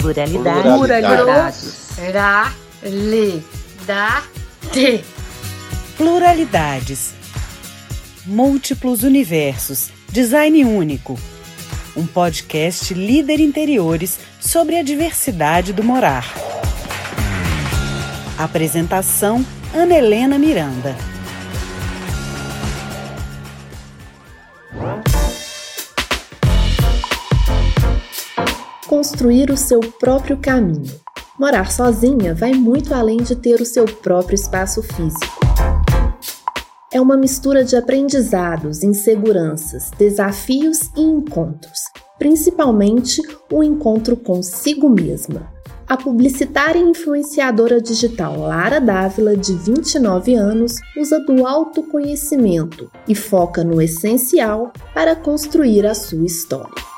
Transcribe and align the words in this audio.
Pluralidade. 0.00 0.62
Pluralidades. 0.62 1.90
Pluralidade. 2.80 5.04
Pluralidades. 5.96 7.12
Múltiplos 8.24 9.02
universos. 9.02 9.90
Design 10.08 10.64
único. 10.64 11.18
Um 11.94 12.06
podcast 12.06 12.94
líder 12.94 13.40
interiores 13.40 14.18
sobre 14.40 14.78
a 14.78 14.82
diversidade 14.82 15.74
do 15.74 15.84
morar. 15.84 16.32
Apresentação: 18.38 19.44
Ana 19.74 19.94
Helena 19.94 20.38
Miranda. 20.38 20.96
Construir 29.00 29.50
o 29.50 29.56
seu 29.56 29.80
próprio 29.80 30.36
caminho. 30.36 30.92
Morar 31.38 31.70
sozinha 31.72 32.34
vai 32.34 32.52
muito 32.52 32.92
além 32.92 33.16
de 33.16 33.34
ter 33.34 33.58
o 33.58 33.64
seu 33.64 33.86
próprio 33.86 34.34
espaço 34.34 34.82
físico. 34.82 35.40
É 36.92 37.00
uma 37.00 37.16
mistura 37.16 37.64
de 37.64 37.76
aprendizados, 37.76 38.82
inseguranças, 38.82 39.90
desafios 39.96 40.90
e 40.94 41.00
encontros, 41.00 41.80
principalmente 42.18 43.22
o 43.50 43.64
encontro 43.64 44.18
consigo 44.18 44.90
mesma. 44.90 45.50
A 45.88 45.96
publicitária 45.96 46.78
e 46.78 46.90
influenciadora 46.90 47.80
digital 47.80 48.38
Lara 48.38 48.82
Dávila, 48.82 49.34
de 49.34 49.54
29 49.54 50.34
anos, 50.34 50.74
usa 50.98 51.18
do 51.20 51.46
autoconhecimento 51.46 52.90
e 53.08 53.14
foca 53.14 53.64
no 53.64 53.80
essencial 53.80 54.70
para 54.92 55.16
construir 55.16 55.86
a 55.86 55.94
sua 55.94 56.26
história. 56.26 56.89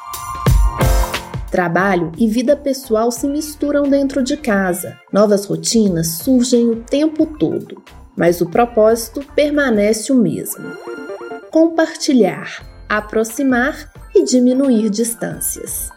Trabalho 1.52 2.12
e 2.16 2.26
vida 2.26 2.56
pessoal 2.56 3.12
se 3.12 3.28
misturam 3.28 3.82
dentro 3.82 4.22
de 4.22 4.38
casa. 4.38 4.98
Novas 5.12 5.44
rotinas 5.44 6.08
surgem 6.08 6.70
o 6.70 6.76
tempo 6.76 7.26
todo, 7.26 7.82
mas 8.16 8.40
o 8.40 8.48
propósito 8.48 9.22
permanece 9.36 10.10
o 10.10 10.16
mesmo: 10.16 10.64
compartilhar, 11.50 12.64
aproximar 12.88 13.92
e 14.14 14.24
diminuir 14.24 14.88
distâncias 14.88 15.91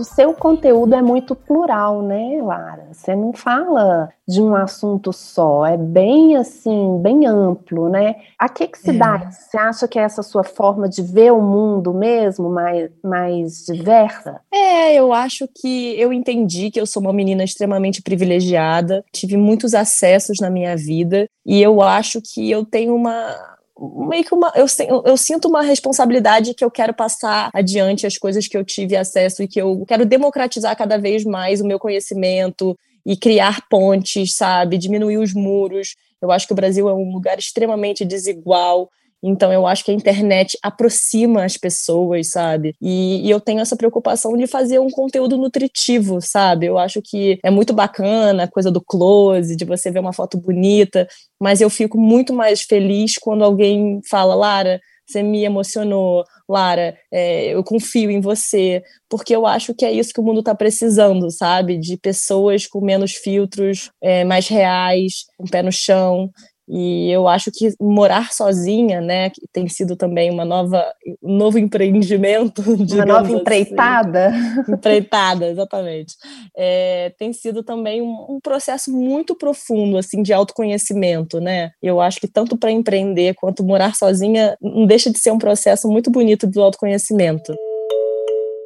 o 0.00 0.04
seu 0.04 0.32
conteúdo 0.32 0.94
é 0.94 1.02
muito 1.02 1.34
plural, 1.36 2.02
né, 2.02 2.40
Lara? 2.42 2.88
Você 2.92 3.14
não 3.14 3.32
fala 3.32 4.08
de 4.26 4.40
um 4.40 4.54
assunto 4.54 5.12
só, 5.12 5.66
é 5.66 5.76
bem 5.76 6.36
assim, 6.36 6.98
bem 7.02 7.26
amplo, 7.26 7.88
né? 7.88 8.16
A 8.38 8.48
que 8.48 8.66
que 8.66 8.78
se 8.78 8.90
é. 8.90 8.92
dá? 8.94 9.30
Você 9.30 9.58
acha 9.58 9.86
que 9.86 9.98
é 9.98 10.02
essa 10.02 10.22
sua 10.22 10.42
forma 10.42 10.88
de 10.88 11.02
ver 11.02 11.32
o 11.32 11.42
mundo 11.42 11.92
mesmo 11.92 12.48
mais, 12.48 12.90
mais 13.04 13.64
diversa? 13.66 14.40
É, 14.52 14.94
eu 14.94 15.12
acho 15.12 15.46
que 15.54 16.00
eu 16.00 16.12
entendi 16.12 16.70
que 16.70 16.80
eu 16.80 16.86
sou 16.86 17.02
uma 17.02 17.12
menina 17.12 17.44
extremamente 17.44 18.00
privilegiada, 18.00 19.04
tive 19.12 19.36
muitos 19.36 19.74
acessos 19.74 20.38
na 20.40 20.48
minha 20.48 20.76
vida 20.76 21.28
e 21.44 21.60
eu 21.60 21.82
acho 21.82 22.20
que 22.22 22.50
eu 22.50 22.64
tenho 22.64 22.94
uma 22.94 23.58
meio 23.80 24.24
que 24.24 24.34
uma. 24.34 24.52
Eu, 24.54 24.66
eu 25.06 25.16
sinto 25.16 25.48
uma 25.48 25.62
responsabilidade 25.62 26.54
que 26.54 26.64
eu 26.64 26.70
quero 26.70 26.92
passar 26.92 27.50
adiante 27.54 28.06
as 28.06 28.18
coisas 28.18 28.46
que 28.46 28.56
eu 28.56 28.64
tive 28.64 28.96
acesso 28.96 29.42
e 29.42 29.48
que 29.48 29.60
eu 29.60 29.84
quero 29.86 30.04
democratizar 30.04 30.76
cada 30.76 30.98
vez 30.98 31.24
mais 31.24 31.60
o 31.60 31.66
meu 31.66 31.78
conhecimento 31.78 32.78
e 33.06 33.16
criar 33.16 33.66
pontes, 33.68 34.34
sabe? 34.34 34.76
Diminuir 34.76 35.16
os 35.16 35.32
muros. 35.32 35.96
Eu 36.20 36.30
acho 36.30 36.46
que 36.46 36.52
o 36.52 36.56
Brasil 36.56 36.88
é 36.88 36.92
um 36.92 37.12
lugar 37.12 37.38
extremamente 37.38 38.04
desigual 38.04 38.90
então 39.22 39.52
eu 39.52 39.66
acho 39.66 39.84
que 39.84 39.90
a 39.90 39.94
internet 39.94 40.58
aproxima 40.62 41.44
as 41.44 41.56
pessoas, 41.56 42.28
sabe? 42.28 42.74
E, 42.80 43.26
e, 43.26 43.30
eu 43.30 43.40
tenho 43.40 43.60
essa 43.60 43.76
preocupação 43.76 44.36
de 44.36 44.46
fazer 44.46 44.78
um 44.78 44.90
conteúdo 44.90 45.36
nutritivo, 45.36 46.20
sabe? 46.20 46.66
Eu 46.66 46.78
acho 46.78 47.00
que 47.02 47.38
é 47.44 47.50
muito 47.50 47.72
bacana 47.72 48.44
a 48.44 48.48
coisa 48.48 48.70
do 48.70 48.80
close, 48.80 49.56
de 49.56 49.64
você 49.64 49.90
ver 49.90 50.00
uma 50.00 50.12
foto 50.12 50.38
bonita, 50.38 51.06
mas 51.40 51.60
eu 51.60 51.70
fico 51.70 51.98
muito 51.98 52.32
mais 52.32 52.62
feliz 52.62 53.16
quando 53.18 53.44
alguém 53.44 54.00
fala, 54.08 54.34
Lara, 54.34 54.80
você 55.10 55.22
me 55.22 55.44
emocionou, 55.44 56.24
Lara, 56.48 56.96
é, 57.12 57.54
eu 57.54 57.64
confio 57.64 58.10
em 58.10 58.20
você, 58.20 58.82
porque 59.08 59.34
eu 59.34 59.46
acho 59.46 59.74
que 59.74 59.84
é 59.84 59.92
isso 59.92 60.12
que 60.12 60.20
o 60.20 60.22
mundo 60.22 60.40
está 60.40 60.54
precisando, 60.54 61.30
sabe? 61.30 61.78
De 61.78 61.96
pessoas 61.96 62.66
com 62.66 62.80
menos 62.80 63.12
filtros, 63.12 63.90
é, 64.00 64.24
mais 64.24 64.48
reais, 64.48 65.24
com 65.36 65.44
um 65.44 65.48
pé 65.48 65.62
no 65.62 65.72
chão. 65.72 66.30
E 66.72 67.10
eu 67.10 67.26
acho 67.26 67.50
que 67.50 67.74
morar 67.80 68.32
sozinha, 68.32 69.00
né, 69.00 69.32
tem 69.52 69.66
sido 69.68 69.96
também 69.96 70.30
uma 70.30 70.44
nova, 70.44 70.84
um 71.20 71.36
novo 71.36 71.58
empreendimento. 71.58 72.62
Uma 72.90 73.04
nova 73.04 73.26
assim. 73.26 73.36
empreitada. 73.36 74.32
empreitada, 74.68 75.48
exatamente. 75.48 76.14
É, 76.56 77.12
tem 77.18 77.32
sido 77.32 77.62
também 77.62 78.00
um, 78.00 78.26
um, 78.28 78.40
processo 78.40 78.92
muito 78.92 79.34
profundo, 79.34 79.96
assim, 79.98 80.22
de 80.22 80.32
autoconhecimento, 80.32 81.40
né? 81.40 81.72
Eu 81.82 82.00
acho 82.00 82.20
que 82.20 82.28
tanto 82.28 82.56
para 82.56 82.70
empreender 82.70 83.34
quanto 83.34 83.64
morar 83.64 83.94
sozinha 83.94 84.56
não 84.60 84.86
deixa 84.86 85.10
de 85.10 85.18
ser 85.18 85.32
um 85.32 85.38
processo 85.38 85.88
muito 85.88 86.10
bonito 86.10 86.46
do 86.46 86.62
autoconhecimento. 86.62 87.54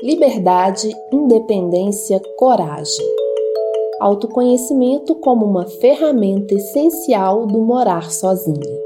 Liberdade, 0.03 0.91
independência, 1.13 2.21
coragem 2.37 3.24
autoconhecimento 4.05 5.15
como 5.15 5.47
uma 5.47 5.67
ferramenta 5.67 6.53
essencial 6.53 7.47
do 7.47 7.59
morar 7.63 8.11
sozinha. 8.11 8.79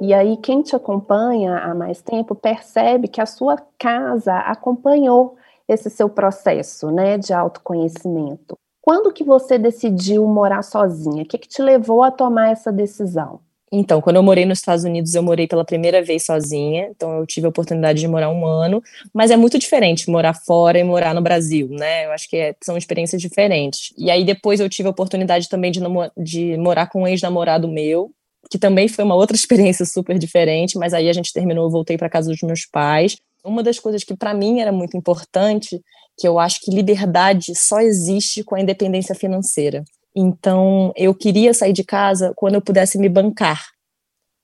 E 0.00 0.14
aí, 0.14 0.38
quem 0.38 0.62
te 0.62 0.74
acompanha 0.74 1.58
há 1.58 1.74
mais 1.74 2.00
tempo 2.00 2.34
percebe 2.34 3.08
que 3.08 3.20
a 3.20 3.26
sua 3.26 3.58
casa 3.78 4.34
acompanhou 4.38 5.36
esse 5.68 5.90
seu 5.90 6.08
processo 6.08 6.90
né, 6.90 7.18
de 7.18 7.34
autoconhecimento. 7.34 8.56
Quando 8.80 9.12
que 9.12 9.22
você 9.22 9.58
decidiu 9.58 10.26
morar 10.26 10.62
sozinha? 10.62 11.24
O 11.24 11.26
que, 11.26 11.36
que 11.36 11.48
te 11.48 11.60
levou 11.60 12.02
a 12.02 12.10
tomar 12.10 12.52
essa 12.52 12.72
decisão? 12.72 13.40
Então, 13.74 14.02
quando 14.02 14.16
eu 14.16 14.22
morei 14.22 14.44
nos 14.44 14.58
Estados 14.58 14.84
Unidos, 14.84 15.14
eu 15.14 15.22
morei 15.22 15.46
pela 15.46 15.64
primeira 15.64 16.02
vez 16.02 16.26
sozinha, 16.26 16.88
então 16.90 17.16
eu 17.16 17.26
tive 17.26 17.46
a 17.46 17.48
oportunidade 17.48 18.00
de 18.00 18.06
morar 18.06 18.28
um 18.28 18.44
ano, 18.44 18.82
mas 19.14 19.30
é 19.30 19.36
muito 19.36 19.58
diferente 19.58 20.10
morar 20.10 20.34
fora 20.34 20.78
e 20.78 20.84
morar 20.84 21.14
no 21.14 21.22
Brasil, 21.22 21.68
né? 21.70 22.04
Eu 22.04 22.12
acho 22.12 22.28
que 22.28 22.36
é, 22.36 22.54
são 22.62 22.76
experiências 22.76 23.22
diferentes. 23.22 23.94
E 23.96 24.10
aí 24.10 24.26
depois 24.26 24.60
eu 24.60 24.68
tive 24.68 24.88
a 24.88 24.90
oportunidade 24.90 25.48
também 25.48 25.70
de, 25.70 25.80
de 26.18 26.54
morar 26.58 26.86
com 26.88 27.02
um 27.02 27.06
ex-namorado 27.06 27.66
meu, 27.66 28.12
que 28.50 28.58
também 28.58 28.88
foi 28.88 29.06
uma 29.06 29.14
outra 29.14 29.34
experiência 29.38 29.86
super 29.86 30.18
diferente, 30.18 30.76
mas 30.76 30.92
aí 30.92 31.08
a 31.08 31.12
gente 31.14 31.32
terminou, 31.32 31.64
eu 31.64 31.70
voltei 31.70 31.96
para 31.96 32.10
casa 32.10 32.30
dos 32.30 32.42
meus 32.42 32.66
pais. 32.66 33.16
Uma 33.42 33.62
das 33.62 33.78
coisas 33.78 34.04
que 34.04 34.14
para 34.14 34.34
mim 34.34 34.60
era 34.60 34.70
muito 34.70 34.98
importante, 34.98 35.80
que 36.18 36.28
eu 36.28 36.38
acho 36.38 36.60
que 36.60 36.70
liberdade 36.70 37.54
só 37.56 37.80
existe 37.80 38.44
com 38.44 38.54
a 38.54 38.60
independência 38.60 39.14
financeira. 39.14 39.82
Então, 40.14 40.92
eu 40.96 41.14
queria 41.14 41.54
sair 41.54 41.72
de 41.72 41.84
casa 41.84 42.32
quando 42.36 42.54
eu 42.54 42.60
pudesse 42.60 42.98
me 42.98 43.08
bancar, 43.08 43.64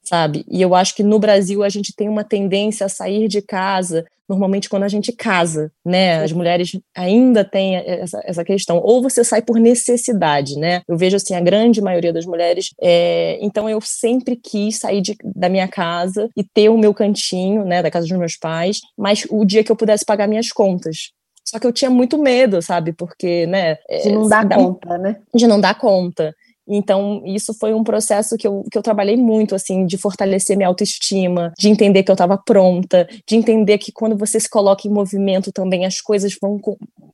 sabe? 0.03 0.45
E 0.49 0.61
eu 0.63 0.75
acho 0.75 0.95
que 0.95 1.03
no 1.03 1.19
Brasil 1.19 1.63
a 1.63 1.69
gente 1.69 1.95
tem 1.95 2.09
uma 2.09 2.25
tendência 2.25 2.87
a 2.87 2.89
sair 2.89 3.29
de 3.29 3.43
casa 3.43 4.07
normalmente 4.29 4.69
quando 4.69 4.83
a 4.83 4.89
gente 4.89 5.11
casa, 5.11 5.73
né? 5.85 6.23
As 6.23 6.33
mulheres 6.33 6.79
ainda 6.95 7.45
têm 7.45 7.77
essa, 7.77 8.21
essa 8.25 8.45
questão. 8.45 8.79
Ou 8.79 9.01
você 9.01 9.25
sai 9.25 9.41
por 9.41 9.59
necessidade, 9.59 10.57
né? 10.57 10.83
Eu 10.87 10.97
vejo 10.99 11.17
assim, 11.17 11.35
a 11.35 11.41
grande 11.41 11.81
maioria 11.81 12.13
das 12.13 12.27
mulheres. 12.27 12.71
É... 12.81 13.39
Então 13.41 13.69
eu 13.69 13.81
sempre 13.81 14.37
quis 14.37 14.79
sair 14.79 15.01
de, 15.01 15.17
da 15.35 15.49
minha 15.49 15.67
casa 15.67 16.29
e 16.37 16.45
ter 16.45 16.69
o 16.69 16.77
meu 16.77 16.93
cantinho, 16.93 17.65
né? 17.65 17.83
Da 17.83 17.91
casa 17.91 18.07
dos 18.07 18.19
meus 18.19 18.37
pais, 18.37 18.81
mas 18.97 19.27
o 19.31 19.45
dia 19.45 19.65
que 19.65 19.73
eu 19.73 19.77
pudesse 19.77 20.05
pagar 20.05 20.29
minhas 20.29 20.51
contas. 20.51 21.13
Só 21.49 21.59
que 21.59 21.67
eu 21.67 21.73
tinha 21.73 21.91
muito 21.91 22.19
medo, 22.19 22.61
sabe? 22.61 22.93
Porque, 22.93 23.47
né? 23.47 23.79
De 24.03 24.13
não 24.13 24.29
dar 24.29 24.47
conta, 24.47 24.99
né? 24.99 25.17
De 25.35 25.47
não 25.47 25.59
dar 25.59 25.79
conta. 25.79 26.35
Então, 26.69 27.23
isso 27.25 27.55
foi 27.55 27.73
um 27.73 27.83
processo 27.83 28.37
que 28.37 28.47
eu, 28.47 28.63
que 28.71 28.77
eu 28.77 28.83
trabalhei 28.83 29.17
muito, 29.17 29.55
assim, 29.55 29.87
de 29.87 29.97
fortalecer 29.97 30.55
minha 30.55 30.69
autoestima, 30.69 31.55
de 31.59 31.71
entender 31.71 32.03
que 32.03 32.11
eu 32.11 32.15
estava 32.15 32.37
pronta, 32.37 33.09
de 33.27 33.35
entender 33.35 33.79
que 33.79 33.91
quando 33.91 34.19
você 34.19 34.39
se 34.39 34.51
coloca 34.51 34.87
em 34.87 34.91
movimento 34.91 35.51
também, 35.51 35.87
as 35.87 36.03
coisas 36.03 36.37
vão. 36.39 36.61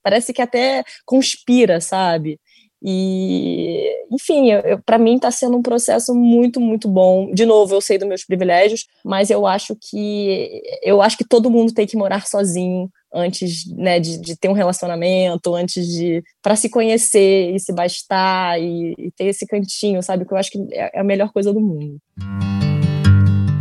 Parece 0.03 0.33
que 0.33 0.43
até 0.43 0.83
conspira, 1.07 1.81
sabe? 1.81 2.41
E, 2.87 3.89
enfim, 4.11 4.49
para 4.85 4.99
mim 4.99 5.15
está 5.15 5.31
sendo 5.31 5.57
um 5.57 5.63
processo 5.63 6.15
muito, 6.15 6.61
muito 6.61 6.89
bom. 6.89 7.33
De 7.33 7.47
novo, 7.47 7.75
eu 7.75 7.81
sei 7.81 7.97
dos 7.97 8.07
meus 8.09 8.25
privilégios, 8.25 8.87
mas 9.03 9.31
eu 9.31 9.47
acho 9.47 9.75
que 9.81 10.61
eu 10.83 11.01
acho 11.01 11.17
que 11.17 11.27
todo 11.27 11.51
mundo 11.51 11.73
tem 11.73 11.87
que 11.87 11.97
morar 11.97 12.27
sozinho 12.27 12.91
antes 13.15 13.65
né, 13.75 14.01
de, 14.01 14.19
de 14.21 14.37
ter 14.37 14.49
um 14.49 14.53
relacionamento, 14.53 15.55
antes 15.55 15.87
de 15.87 16.23
para 16.43 16.57
se 16.57 16.69
conhecer 16.69 17.55
e 17.55 17.61
se 17.61 17.73
bastar 17.73 18.61
e, 18.61 18.95
e, 18.99 19.11
ter 19.13 19.27
esse 19.27 19.47
cantinho, 19.47 20.03
sabe? 20.03 20.25
Que 20.25 20.35
eu 20.35 20.39
acho 20.39 20.51
que 20.51 20.59
é, 20.73 20.99
é 20.99 21.01
a 21.01 21.05
melhor 21.05 21.33
coisa 21.33 21.53
do 21.53 21.61
mundo. 21.61 21.99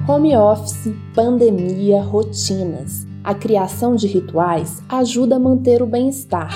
Home 0.07 0.35
office, 0.35 0.93
pandemia, 1.13 2.01
rotinas. 2.01 3.05
A 3.23 3.33
criação 3.33 3.95
de 3.95 4.05
rituais 4.05 4.81
ajuda 4.89 5.37
a 5.37 5.39
manter 5.39 5.81
o 5.81 5.85
bem-estar 5.85 6.51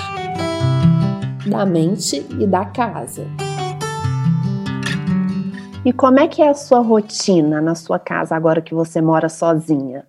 da 1.48 1.64
mente 1.64 2.26
e 2.38 2.46
da 2.46 2.66
casa. 2.66 3.26
E 5.84 5.92
como 5.92 6.20
é 6.20 6.28
que 6.28 6.42
é 6.42 6.50
a 6.50 6.54
sua 6.54 6.80
rotina 6.80 7.60
na 7.62 7.74
sua 7.74 7.98
casa 7.98 8.36
agora 8.36 8.60
que 8.60 8.74
você 8.74 9.00
mora 9.00 9.28
sozinha? 9.28 10.06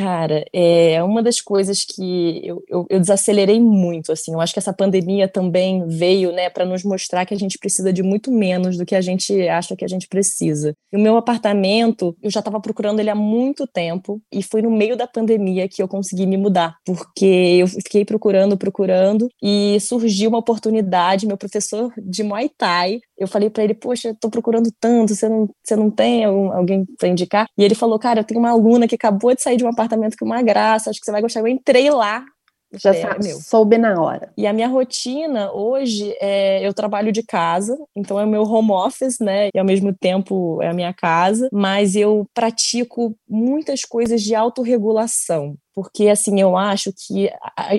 Cara, 0.00 0.46
é 0.50 1.02
uma 1.02 1.22
das 1.22 1.42
coisas 1.42 1.84
que 1.84 2.40
eu, 2.42 2.64
eu, 2.66 2.86
eu, 2.88 2.98
desacelerei 2.98 3.60
muito, 3.60 4.10
assim. 4.10 4.32
Eu 4.32 4.40
acho 4.40 4.50
que 4.50 4.58
essa 4.58 4.72
pandemia 4.72 5.28
também 5.28 5.86
veio, 5.86 6.32
né, 6.32 6.48
para 6.48 6.64
nos 6.64 6.82
mostrar 6.82 7.26
que 7.26 7.34
a 7.34 7.36
gente 7.36 7.58
precisa 7.58 7.92
de 7.92 8.02
muito 8.02 8.32
menos 8.32 8.78
do 8.78 8.86
que 8.86 8.94
a 8.94 9.02
gente 9.02 9.46
acha 9.46 9.76
que 9.76 9.84
a 9.84 9.88
gente 9.88 10.08
precisa. 10.08 10.74
E 10.90 10.96
o 10.96 11.00
meu 11.00 11.18
apartamento, 11.18 12.16
eu 12.22 12.30
já 12.30 12.40
estava 12.40 12.58
procurando 12.58 12.98
ele 12.98 13.10
há 13.10 13.14
muito 13.14 13.66
tempo 13.66 14.22
e 14.32 14.42
foi 14.42 14.62
no 14.62 14.70
meio 14.70 14.96
da 14.96 15.06
pandemia 15.06 15.68
que 15.68 15.82
eu 15.82 15.88
consegui 15.88 16.24
me 16.24 16.38
mudar, 16.38 16.76
porque 16.82 17.58
eu 17.60 17.66
fiquei 17.66 18.02
procurando, 18.02 18.56
procurando 18.56 19.28
e 19.42 19.78
surgiu 19.80 20.30
uma 20.30 20.38
oportunidade. 20.38 21.26
Meu 21.26 21.36
professor 21.36 21.92
de 21.98 22.22
Muay 22.22 22.48
Thai, 22.56 23.00
eu 23.20 23.28
falei 23.28 23.50
para 23.50 23.62
ele, 23.62 23.74
poxa, 23.74 24.10
estou 24.10 24.30
procurando 24.30 24.72
tanto, 24.80 25.14
você 25.14 25.28
não, 25.28 25.48
você 25.62 25.76
não 25.76 25.90
tem 25.90 26.24
algum, 26.24 26.50
alguém 26.52 26.86
para 26.98 27.08
indicar? 27.08 27.46
E 27.56 27.62
ele 27.62 27.74
falou, 27.74 27.98
cara, 27.98 28.20
eu 28.20 28.24
tenho 28.24 28.40
uma 28.40 28.50
aluna 28.50 28.88
que 28.88 28.94
acabou 28.94 29.34
de 29.34 29.42
sair 29.42 29.58
de 29.58 29.64
um 29.64 29.68
apartamento 29.68 30.16
com 30.18 30.24
uma 30.24 30.42
graça, 30.42 30.88
acho 30.88 30.98
que 30.98 31.04
você 31.04 31.12
vai 31.12 31.20
gostar. 31.20 31.40
Eu 31.40 31.48
entrei 31.48 31.90
lá, 31.90 32.24
já 32.72 32.90
é, 32.90 33.02
sabe, 33.02 33.24
meu. 33.24 33.38
soube 33.38 33.76
na 33.76 34.00
hora. 34.00 34.32
E 34.36 34.46
a 34.46 34.52
minha 34.52 34.68
rotina 34.68 35.52
hoje 35.52 36.14
é 36.20 36.66
eu 36.66 36.72
trabalho 36.72 37.12
de 37.12 37.22
casa, 37.22 37.76
então 37.96 38.18
é 38.18 38.24
o 38.24 38.28
meu 38.28 38.42
home 38.42 38.70
office, 38.70 39.18
né? 39.20 39.48
E 39.54 39.58
ao 39.58 39.64
mesmo 39.64 39.92
tempo 39.92 40.62
é 40.62 40.68
a 40.68 40.74
minha 40.74 40.94
casa, 40.94 41.48
mas 41.52 41.96
eu 41.96 42.26
pratico 42.32 43.14
muitas 43.28 43.82
coisas 43.84 44.22
de 44.22 44.34
autorregulação. 44.34 45.56
Porque, 45.74 46.08
assim, 46.08 46.40
eu 46.40 46.56
acho 46.56 46.92
que 46.92 47.30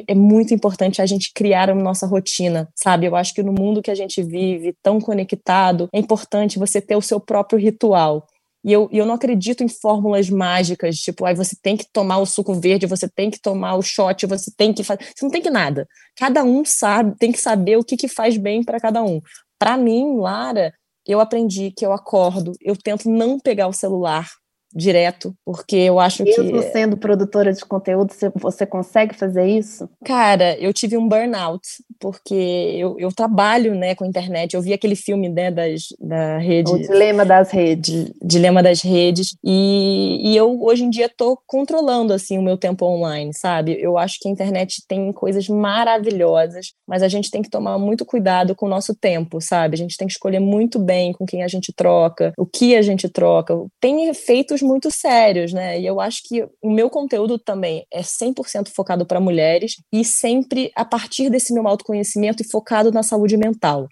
é 0.07 0.15
muito 0.15 0.53
importante 0.53 1.01
a 1.01 1.05
gente 1.05 1.31
criar 1.33 1.69
a 1.69 1.75
nossa 1.75 2.07
rotina, 2.07 2.69
sabe? 2.75 3.05
Eu 3.05 3.15
acho 3.15 3.33
que 3.33 3.43
no 3.43 3.51
mundo 3.51 3.81
que 3.81 3.91
a 3.91 3.95
gente 3.95 4.23
vive, 4.23 4.75
tão 4.81 4.99
conectado, 4.99 5.89
é 5.93 5.99
importante 5.99 6.57
você 6.57 6.81
ter 6.81 6.95
o 6.95 7.01
seu 7.01 7.19
próprio 7.19 7.59
ritual. 7.59 8.25
E 8.63 8.71
eu, 8.71 8.87
eu 8.91 9.05
não 9.05 9.15
acredito 9.15 9.63
em 9.63 9.67
fórmulas 9.67 10.29
mágicas, 10.29 10.97
tipo, 10.97 11.25
aí 11.25 11.35
você 11.35 11.55
tem 11.61 11.75
que 11.75 11.85
tomar 11.91 12.19
o 12.19 12.25
suco 12.25 12.53
verde, 12.53 12.85
você 12.85 13.09
tem 13.09 13.29
que 13.29 13.41
tomar 13.41 13.75
o 13.75 13.81
shot, 13.81 14.25
você 14.27 14.51
tem 14.55 14.71
que 14.71 14.83
fazer. 14.83 15.03
Você 15.03 15.25
não 15.25 15.31
tem 15.31 15.41
que 15.41 15.49
nada. 15.49 15.87
Cada 16.15 16.43
um 16.43 16.63
sabe, 16.63 17.15
tem 17.17 17.31
que 17.31 17.39
saber 17.39 17.77
o 17.77 17.83
que, 17.83 17.97
que 17.97 18.07
faz 18.07 18.37
bem 18.37 18.63
para 18.63 18.79
cada 18.79 19.03
um. 19.03 19.19
Para 19.57 19.77
mim, 19.77 20.17
Lara, 20.17 20.73
eu 21.07 21.19
aprendi 21.19 21.71
que 21.71 21.85
eu 21.85 21.91
acordo, 21.91 22.53
eu 22.61 22.75
tento 22.77 23.09
não 23.09 23.39
pegar 23.39 23.67
o 23.67 23.73
celular 23.73 24.29
direto, 24.73 25.33
porque 25.45 25.75
eu 25.75 25.99
acho 25.99 26.23
Mesmo 26.23 26.43
que. 26.43 26.51
Mesmo 26.51 26.71
sendo 26.71 26.97
produtora 26.97 27.51
de 27.53 27.63
conteúdo, 27.65 28.13
você 28.35 28.65
consegue 28.65 29.15
fazer 29.15 29.45
isso? 29.45 29.89
Cara, 30.05 30.57
eu 30.59 30.73
tive 30.73 30.97
um 30.97 31.07
burnout, 31.07 31.67
porque 31.99 32.33
eu, 32.33 32.97
eu 32.99 33.11
trabalho 33.11 33.75
né, 33.75 33.95
com 33.95 34.05
internet. 34.05 34.53
Eu 34.53 34.61
vi 34.61 34.73
aquele 34.73 34.95
filme 34.95 35.29
né, 35.29 35.51
das, 35.51 35.87
da 35.99 36.37
rede. 36.37 36.71
O 36.71 36.77
Dilema 36.79 37.25
das 37.25 37.51
Redes. 37.51 38.11
Dilema 38.23 38.63
das 38.63 38.81
Redes. 38.81 39.35
E, 39.43 40.31
e 40.31 40.35
eu, 40.35 40.61
hoje 40.61 40.83
em 40.83 40.89
dia, 40.89 41.05
estou 41.05 41.37
controlando 41.45 42.13
assim, 42.13 42.37
o 42.37 42.41
meu 42.41 42.57
tempo 42.57 42.85
online, 42.85 43.31
sabe? 43.33 43.77
Eu 43.79 43.97
acho 43.97 44.19
que 44.19 44.27
a 44.27 44.31
internet 44.31 44.83
tem 44.87 45.11
coisas 45.11 45.47
maravilhosas, 45.47 46.73
mas 46.87 47.03
a 47.03 47.07
gente 47.07 47.29
tem 47.29 47.41
que 47.41 47.49
tomar 47.49 47.77
muito 47.77 48.05
cuidado 48.05 48.55
com 48.55 48.65
o 48.65 48.69
nosso 48.69 48.95
tempo, 48.95 49.41
sabe? 49.41 49.75
A 49.75 49.77
gente 49.77 49.97
tem 49.97 50.07
que 50.07 50.13
escolher 50.13 50.39
muito 50.39 50.79
bem 50.79 51.13
com 51.13 51.25
quem 51.25 51.43
a 51.43 51.47
gente 51.47 51.73
troca, 51.73 52.33
o 52.37 52.45
que 52.45 52.75
a 52.75 52.81
gente 52.81 53.09
troca. 53.09 53.53
Tem 53.79 54.07
efeitos 54.07 54.60
muito 54.61 54.91
sérios, 54.91 55.53
né? 55.53 55.79
E 55.79 55.85
eu 55.85 55.99
acho 55.99 56.21
que 56.23 56.47
o 56.61 56.69
meu 56.69 56.89
conteúdo 56.89 57.37
também 57.37 57.85
é 57.91 58.01
100% 58.01 58.69
focado 58.69 59.05
para 59.05 59.19
mulheres 59.19 59.75
e 59.91 60.03
sempre 60.03 60.71
a 60.75 60.85
partir 60.85 61.29
desse 61.29 61.53
meu 61.53 61.67
autoconhecimento 61.67 62.41
e 62.41 62.49
focado 62.49 62.91
na 62.91 63.03
saúde 63.03 63.37
mental. 63.37 63.87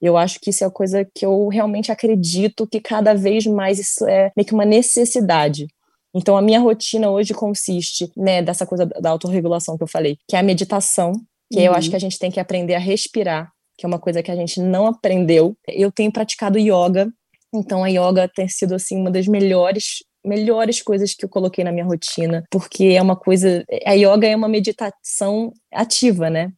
Eu 0.00 0.16
acho 0.16 0.40
que 0.40 0.50
isso 0.50 0.64
é 0.64 0.66
a 0.66 0.70
coisa 0.70 1.08
que 1.14 1.24
eu 1.24 1.46
realmente 1.46 1.92
acredito 1.92 2.66
que 2.66 2.80
cada 2.80 3.14
vez 3.14 3.46
mais 3.46 3.78
isso 3.78 4.04
é 4.06 4.32
meio 4.36 4.46
que 4.46 4.52
uma 4.52 4.64
necessidade. 4.64 5.68
Então, 6.14 6.36
a 6.36 6.42
minha 6.42 6.60
rotina 6.60 7.08
hoje 7.08 7.32
consiste, 7.32 8.10
né, 8.16 8.42
dessa 8.42 8.66
coisa 8.66 8.84
da 8.84 9.10
autorregulação 9.10 9.76
que 9.76 9.82
eu 9.82 9.88
falei, 9.88 10.18
que 10.28 10.36
é 10.36 10.38
a 10.38 10.42
meditação, 10.42 11.12
que 11.50 11.58
uhum. 11.58 11.66
eu 11.66 11.72
acho 11.72 11.88
que 11.88 11.96
a 11.96 12.00
gente 12.00 12.18
tem 12.18 12.30
que 12.30 12.40
aprender 12.40 12.74
a 12.74 12.78
respirar, 12.78 13.50
que 13.78 13.86
é 13.86 13.88
uma 13.88 13.98
coisa 13.98 14.22
que 14.22 14.30
a 14.30 14.36
gente 14.36 14.60
não 14.60 14.86
aprendeu. 14.86 15.56
Eu 15.66 15.90
tenho 15.90 16.12
praticado 16.12 16.58
yoga, 16.58 17.10
então 17.54 17.84
a 17.84 17.88
yoga 17.88 18.28
tem 18.28 18.48
sido 18.48 18.74
assim 18.74 18.96
uma 18.96 19.10
das 19.10 19.26
melhores 19.26 20.02
melhores 20.24 20.82
coisas 20.82 21.14
que 21.14 21.24
eu 21.24 21.28
coloquei 21.28 21.64
na 21.64 21.72
minha 21.72 21.84
rotina, 21.84 22.44
porque 22.50 22.84
é 22.84 23.02
uma 23.02 23.16
coisa. 23.16 23.64
A 23.84 23.92
yoga 23.92 24.26
é 24.26 24.36
uma 24.36 24.48
meditação 24.48 25.52
ativa, 25.72 26.30
né? 26.30 26.52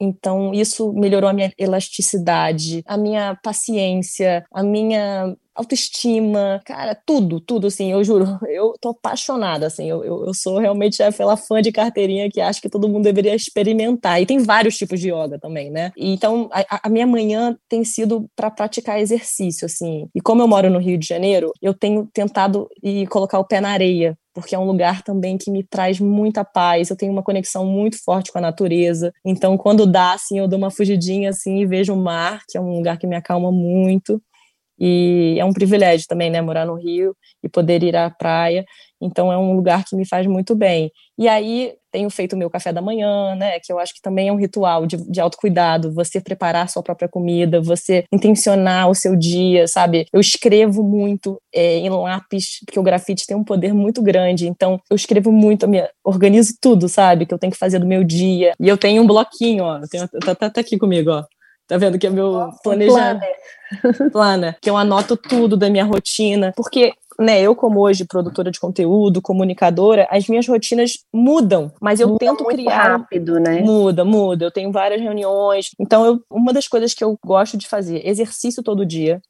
Então, 0.00 0.52
isso 0.52 0.92
melhorou 0.92 1.30
a 1.30 1.32
minha 1.32 1.52
elasticidade, 1.56 2.82
a 2.86 2.96
minha 2.96 3.38
paciência, 3.42 4.44
a 4.52 4.62
minha 4.62 5.34
autoestima, 5.54 6.60
cara, 6.64 6.94
tudo, 7.06 7.40
tudo, 7.40 7.66
assim, 7.66 7.92
eu 7.92 8.02
juro, 8.02 8.24
eu 8.48 8.74
tô 8.80 8.90
apaixonada, 8.90 9.66
assim, 9.66 9.88
eu, 9.88 10.04
eu, 10.04 10.26
eu 10.26 10.34
sou 10.34 10.58
realmente 10.58 11.02
aquela 11.02 11.36
fã 11.36 11.62
de 11.62 11.70
carteirinha 11.70 12.30
que 12.30 12.40
acho 12.40 12.60
que 12.60 12.68
todo 12.68 12.88
mundo 12.88 13.04
deveria 13.04 13.34
experimentar, 13.34 14.20
e 14.20 14.26
tem 14.26 14.38
vários 14.38 14.76
tipos 14.76 15.00
de 15.00 15.10
yoga 15.10 15.38
também, 15.38 15.70
né, 15.70 15.92
então 15.96 16.48
a, 16.52 16.80
a 16.86 16.88
minha 16.88 17.06
manhã 17.06 17.56
tem 17.68 17.84
sido 17.84 18.26
para 18.34 18.50
praticar 18.50 19.00
exercício, 19.00 19.66
assim, 19.66 20.08
e 20.14 20.20
como 20.20 20.42
eu 20.42 20.48
moro 20.48 20.68
no 20.70 20.78
Rio 20.78 20.98
de 20.98 21.06
Janeiro, 21.06 21.52
eu 21.62 21.72
tenho 21.72 22.08
tentado 22.12 22.68
e 22.82 23.06
colocar 23.06 23.38
o 23.38 23.46
pé 23.46 23.60
na 23.60 23.70
areia, 23.70 24.16
porque 24.34 24.54
é 24.54 24.58
um 24.58 24.64
lugar 24.64 25.02
também 25.02 25.38
que 25.38 25.48
me 25.48 25.62
traz 25.62 26.00
muita 26.00 26.44
paz. 26.44 26.90
Eu 26.90 26.96
tenho 26.96 27.12
uma 27.12 27.22
conexão 27.22 27.64
muito 27.64 28.02
forte 28.02 28.32
com 28.32 28.38
a 28.38 28.40
natureza. 28.40 29.12
Então, 29.24 29.56
quando 29.56 29.86
dá, 29.86 30.12
assim, 30.12 30.40
eu 30.40 30.48
dou 30.48 30.58
uma 30.58 30.72
fugidinha 30.72 31.30
assim 31.30 31.60
e 31.60 31.66
vejo 31.66 31.94
o 31.94 31.96
mar, 31.96 32.42
que 32.48 32.58
é 32.58 32.60
um 32.60 32.74
lugar 32.74 32.98
que 32.98 33.06
me 33.06 33.14
acalma 33.14 33.52
muito. 33.52 34.20
E 34.78 35.36
é 35.38 35.44
um 35.44 35.52
privilégio 35.52 36.06
também, 36.08 36.30
né, 36.30 36.40
morar 36.40 36.66
no 36.66 36.74
Rio 36.74 37.16
e 37.42 37.48
poder 37.48 37.82
ir 37.82 37.96
à 37.96 38.10
praia. 38.10 38.64
Então 39.00 39.32
é 39.32 39.36
um 39.36 39.54
lugar 39.54 39.84
que 39.84 39.94
me 39.94 40.06
faz 40.06 40.26
muito 40.26 40.54
bem. 40.54 40.90
E 41.18 41.28
aí 41.28 41.74
tenho 41.92 42.10
feito 42.10 42.32
o 42.32 42.36
meu 42.36 42.50
café 42.50 42.72
da 42.72 42.82
manhã, 42.82 43.36
né, 43.36 43.60
que 43.60 43.72
eu 43.72 43.78
acho 43.78 43.94
que 43.94 44.00
também 44.02 44.28
é 44.28 44.32
um 44.32 44.36
ritual 44.36 44.84
de, 44.84 44.96
de 44.96 45.20
autocuidado, 45.20 45.92
você 45.92 46.20
preparar 46.20 46.68
sua 46.68 46.82
própria 46.82 47.08
comida, 47.08 47.60
você 47.60 48.04
intencionar 48.10 48.90
o 48.90 48.94
seu 48.94 49.14
dia, 49.14 49.68
sabe? 49.68 50.06
Eu 50.12 50.20
escrevo 50.20 50.82
muito 50.82 51.40
é, 51.54 51.76
em 51.78 51.88
lápis, 51.88 52.58
porque 52.64 52.80
o 52.80 52.82
grafite 52.82 53.26
tem 53.26 53.36
um 53.36 53.44
poder 53.44 53.72
muito 53.72 54.02
grande, 54.02 54.48
então 54.48 54.80
eu 54.90 54.96
escrevo 54.96 55.30
muito, 55.30 55.68
me 55.68 55.88
organizo 56.02 56.54
tudo, 56.60 56.88
sabe? 56.88 57.26
Que 57.26 57.34
eu 57.34 57.38
tenho 57.38 57.52
que 57.52 57.58
fazer 57.58 57.78
do 57.78 57.86
meu 57.86 58.02
dia. 58.02 58.52
E 58.58 58.68
eu 58.68 58.76
tenho 58.76 59.02
um 59.02 59.06
bloquinho, 59.06 59.62
ó, 59.64 59.80
tá, 60.34 60.50
tá 60.50 60.60
aqui 60.60 60.76
comigo, 60.76 61.10
ó. 61.10 61.24
Tá 61.66 61.78
vendo 61.78 61.98
que 61.98 62.06
é 62.06 62.10
meu 62.10 62.50
planejamento? 62.62 63.24
Plana, 64.12 64.56
que 64.60 64.68
eu 64.68 64.76
anoto 64.76 65.16
tudo 65.16 65.56
da 65.56 65.70
minha 65.70 65.84
rotina, 65.84 66.52
porque 66.54 66.92
né, 67.18 67.40
eu 67.40 67.54
como 67.54 67.80
hoje 67.80 68.04
produtora 68.04 68.50
de 68.50 68.60
conteúdo, 68.60 69.22
comunicadora, 69.22 70.06
as 70.10 70.26
minhas 70.28 70.46
rotinas 70.46 70.92
mudam, 71.12 71.72
mas 71.80 72.00
eu 72.00 72.08
muda 72.08 72.18
tento 72.18 72.44
criar 72.44 72.98
rápido, 72.98 73.38
né? 73.38 73.60
Muda, 73.60 74.04
muda. 74.04 74.44
Eu 74.44 74.50
tenho 74.50 74.72
várias 74.72 75.00
reuniões. 75.00 75.70
Então, 75.78 76.04
eu, 76.04 76.20
uma 76.30 76.52
das 76.52 76.68
coisas 76.68 76.92
que 76.92 77.04
eu 77.04 77.16
gosto 77.24 77.56
de 77.56 77.68
fazer, 77.68 78.06
exercício 78.06 78.62
todo 78.62 78.84
dia, 78.84 79.20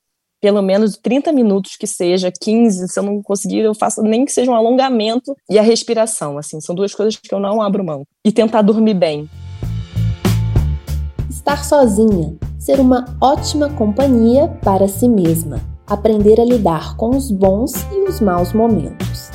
pelo 0.41 0.63
menos 0.63 0.97
30 0.97 1.33
minutos 1.33 1.77
que 1.77 1.87
seja, 1.87 2.31
15, 2.31 2.89
se 2.89 2.99
eu 2.99 3.03
não 3.03 3.23
conseguir, 3.23 3.61
eu 3.61 3.75
faço 3.75 4.03
nem 4.03 4.25
que 4.25 4.33
seja 4.33 4.51
um 4.51 4.55
alongamento 4.55 5.35
e 5.49 5.59
a 5.59 5.63
respiração, 5.63 6.37
assim, 6.37 6.61
são 6.61 6.75
duas 6.75 6.95
coisas 6.95 7.17
que 7.17 7.35
eu 7.35 7.41
não 7.41 7.63
abro 7.63 7.85
mão. 7.85 8.05
E 8.25 8.33
tentar 8.33 8.63
dormir 8.63 8.95
bem. 8.95 9.29
Estar 11.47 11.63
sozinha, 11.63 12.39
ser 12.59 12.81
uma 12.81 13.05
ótima 13.21 13.69
companhia 13.69 14.49
para 14.65 14.89
si 14.89 15.07
mesma, 15.07 15.59
aprender 15.87 16.41
a 16.41 16.45
lidar 16.45 16.97
com 16.97 17.11
os 17.11 17.31
bons 17.31 17.75
e 17.93 18.09
os 18.09 18.19
maus 18.19 18.55
momentos. 18.55 19.31